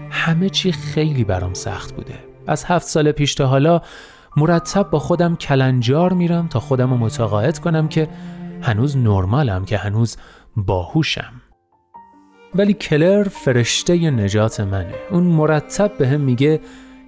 همه 0.10 0.50
چی 0.50 0.72
خیلی 0.72 1.24
برام 1.24 1.54
سخت 1.54 1.96
بوده. 1.96 2.14
از 2.48 2.66
هفت 2.66 2.88
سال 2.88 3.12
پیش 3.12 3.36
تا 3.36 3.48
حالا 3.48 3.82
مرتب 4.38 4.90
با 4.90 5.00
خودم 5.00 5.36
کلنجار 5.36 6.14
میرم 6.14 6.48
تا 6.48 6.60
خودم 6.60 6.90
رو 6.90 6.98
متقاعد 6.98 7.60
کنم 7.60 7.88
که 7.88 8.08
هنوز 8.62 8.98
نرمالم 8.98 9.66
که 9.66 9.78
هنوز 9.78 10.18
باهوشم. 10.56 11.42
ولی 12.56 12.74
کلر 12.74 13.24
فرشته 13.24 14.12
نجات 14.12 14.60
منه. 14.60 14.94
اون 15.12 15.24
مرتب 15.24 15.98
به 15.98 16.08
هم 16.08 16.22
میگه 16.22 16.60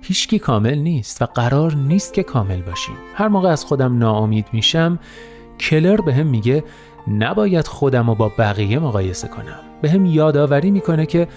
هیچکی 0.02 0.40
کامل 0.40 0.78
نیست 0.78 1.22
و 1.22 1.26
قرار 1.26 1.76
نیست 1.76 2.14
که 2.14 2.24
کامل 2.24 2.62
باشیم. 2.62 2.96
هر 3.16 3.28
موقع 3.28 3.50
از 3.50 3.66
خودم 3.66 3.98
ناامید 3.98 4.46
میشم 4.54 5.00
کلر 5.60 6.02
به 6.02 6.14
هم 6.14 6.28
میگه 6.28 6.64
نباید 7.08 7.68
خودم 7.68 8.08
رو 8.10 8.16
با 8.16 8.32
بقیه 8.38 8.80
مقایسه 8.80 9.28
کنم. 9.28 9.60
به 9.82 9.90
هم 9.90 10.06
یادآوری 10.06 10.72
می‌کنه 10.72 11.06
که 11.06 11.28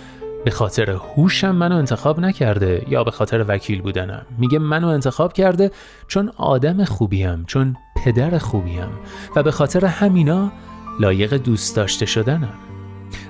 به 0.45 0.51
خاطر 0.51 0.91
هوشم 0.91 1.55
منو 1.55 1.77
انتخاب 1.77 2.21
نکرده 2.21 2.87
یا 2.89 3.05
به 3.05 3.11
خاطر 3.11 3.45
وکیل 3.49 3.83
بودنم. 3.83 4.27
میگه 4.39 4.59
منو 4.59 4.89
انتخاب 4.89 5.33
کرده 5.33 5.71
چون 6.09 6.33
آدم 6.37 6.85
خوبیم 6.85 7.45
چون 7.47 7.77
پدر 8.05 8.39
خوبیم 8.39 8.89
و 9.37 9.43
به 9.43 9.51
خاطر 9.51 9.85
همینا 9.85 10.53
لایق 11.01 11.35
دوست 11.35 11.77
داشته 11.77 12.07
شدنم. 12.07 12.55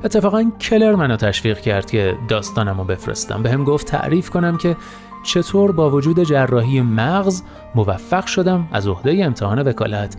اتفاقا 0.05 0.51
کلر 0.61 0.95
منو 0.95 1.17
تشویق 1.17 1.61
کرد 1.61 1.91
که 1.91 2.15
داستانم 2.29 2.79
رو 2.79 2.85
بفرستم. 2.85 3.43
به 3.43 3.51
هم 3.51 3.65
گفت 3.65 3.87
تعریف 3.87 4.31
کنم 4.31 4.57
که 4.57 4.77
چطور 5.23 5.73
با 5.73 5.91
وجود 5.91 6.23
جراحی 6.23 6.81
مغز 6.81 7.43
موفق 7.75 8.27
شدم 8.27 8.69
از 8.73 8.89
عهده 8.89 9.25
امتحان 9.25 9.63
وکالت 9.63 10.17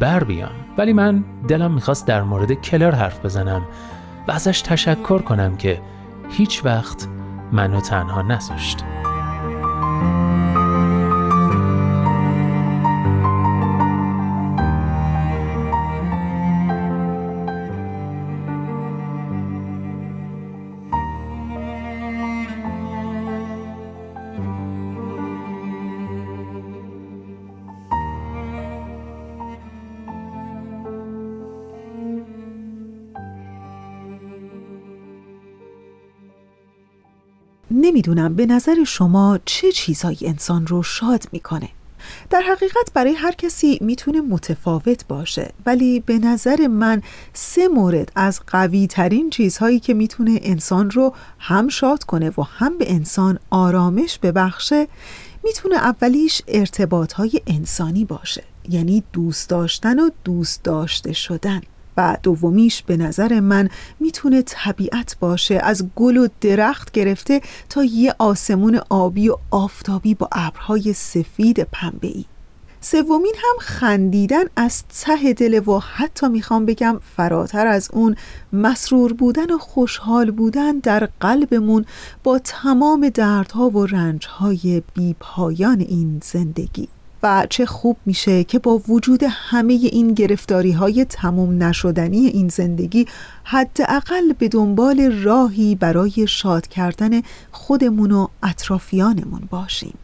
بر 0.00 0.24
بیام 0.24 0.52
ولی 0.78 0.92
من 0.92 1.24
دلم 1.48 1.74
می‌خواست 1.74 2.06
در 2.06 2.22
مورد 2.22 2.52
کلر 2.52 2.94
حرف 2.94 3.24
بزنم 3.24 3.62
و 4.28 4.32
ازش 4.32 4.62
تشکر 4.62 5.18
کنم 5.18 5.56
که 5.56 5.82
هیچ 6.30 6.64
وقت 6.64 7.08
منو 7.52 7.80
تنها 7.80 8.22
نذاشت. 8.22 8.84
نمی‌دونم 37.86 38.34
به 38.34 38.46
نظر 38.46 38.84
شما 38.84 39.38
چه 39.44 39.72
چیزهایی 39.72 40.18
انسان 40.22 40.66
رو 40.66 40.82
شاد 40.82 41.24
می‌کنه. 41.32 41.68
در 42.30 42.40
حقیقت 42.40 42.92
برای 42.94 43.12
هر 43.12 43.32
کسی 43.32 43.78
می‌تونه 43.80 44.20
متفاوت 44.20 45.06
باشه 45.08 45.52
ولی 45.66 46.00
به 46.00 46.18
نظر 46.18 46.66
من 46.66 47.02
سه 47.32 47.68
مورد 47.68 48.12
از 48.16 48.40
قوی 48.46 48.86
ترین 48.86 49.30
چیزهایی 49.30 49.80
که 49.80 49.94
می‌تونه 49.94 50.40
انسان 50.42 50.90
رو 50.90 51.14
هم 51.38 51.68
شاد 51.68 52.04
کنه 52.04 52.30
و 52.30 52.42
هم 52.42 52.78
به 52.78 52.92
انسان 52.92 53.38
آرامش 53.50 54.18
ببخشه 54.18 54.88
می‌تونه 55.44 55.76
اولیش 55.76 56.42
ارتباط 56.48 57.12
های 57.12 57.40
انسانی 57.46 58.04
باشه 58.04 58.44
یعنی 58.68 59.02
دوست 59.12 59.50
داشتن 59.50 59.98
و 59.98 60.10
دوست 60.24 60.62
داشته 60.62 61.12
شدن. 61.12 61.60
و 61.96 62.16
دومیش 62.22 62.82
به 62.82 62.96
نظر 62.96 63.40
من 63.40 63.68
می‌تونه 64.00 64.42
طبیعت 64.42 65.16
باشه. 65.20 65.54
از 65.54 65.86
گل 65.96 66.16
و 66.16 66.28
درخت 66.40 66.90
گرفته 66.92 67.40
تا 67.68 67.84
یه 67.84 68.14
آسمون 68.18 68.80
آبی 68.90 69.28
و 69.28 69.36
آفتابی 69.50 70.14
با 70.14 70.28
ابرهای 70.32 70.92
سفید 70.92 71.62
پنبه‌ای. 71.72 72.24
سومین 72.80 73.34
هم 73.36 73.56
خندیدن 73.58 74.44
از 74.56 74.82
ته 75.00 75.32
دل 75.32 75.68
و 75.68 75.78
حتی 75.78 76.28
می‌خوام 76.28 76.66
بگم 76.66 77.00
فراتر 77.16 77.66
از 77.66 77.88
اون 77.92 78.16
مسرور 78.52 79.12
بودن 79.12 79.50
و 79.50 79.58
خوشحال 79.58 80.30
بودن 80.30 80.78
در 80.78 81.08
قلبمون 81.20 81.84
با 82.24 82.38
تمام 82.38 83.08
دردها 83.08 83.70
و 83.70 83.86
رنجهای 83.86 84.82
بیپایان 84.94 85.80
این 85.80 86.20
زندگی. 86.24 86.88
و 87.26 87.46
چه 87.50 87.66
خوب 87.66 87.96
میشه 88.06 88.44
که 88.44 88.58
با 88.58 88.78
وجود 88.88 89.22
همه 89.28 89.72
این 89.72 90.14
گرفتاری 90.14 90.72
های 90.72 91.04
تموم 91.04 91.62
نشدنی 91.62 92.26
این 92.26 92.48
زندگی 92.48 93.06
حداقل 93.44 94.32
به 94.38 94.48
دنبال 94.48 95.12
راهی 95.22 95.74
برای 95.74 96.26
شاد 96.26 96.66
کردن 96.66 97.22
خودمون 97.52 98.12
و 98.12 98.28
اطرافیانمون 98.42 99.40
باشیم. 99.50 99.94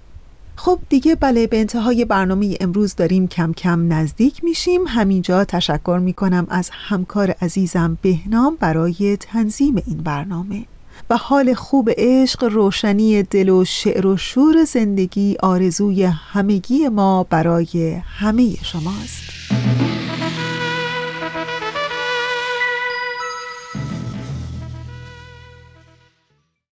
خب 0.57 0.79
دیگه 0.89 1.15
بله 1.15 1.47
به 1.47 1.61
انتهای 1.61 2.05
برنامه 2.05 2.57
امروز 2.61 2.95
داریم 2.95 3.29
کم 3.29 3.53
کم 3.53 3.93
نزدیک 3.93 4.45
میشیم. 4.45 4.81
همینجا 4.87 5.45
تشکر 5.45 6.01
می‌کنم 6.03 6.47
از 6.51 6.71
همکار 6.73 7.31
عزیزم 7.31 7.99
بهنام 8.03 8.57
برای 8.61 9.17
تنظیم 9.17 9.83
این 9.87 9.99
برنامه. 9.99 10.65
و 11.13 11.17
حال 11.17 11.55
خوب 11.55 11.91
عشق 11.97 12.45
روشنی 12.45 13.23
دل 13.23 13.49
و 13.49 13.65
شعر 13.65 14.07
و 14.07 14.17
شور 14.17 14.65
زندگی 14.65 15.37
آرزوی 15.43 16.05
همگی 16.05 16.89
ما 16.89 17.25
برای 17.25 18.01
همه 18.07 18.55
شماست. 18.63 19.23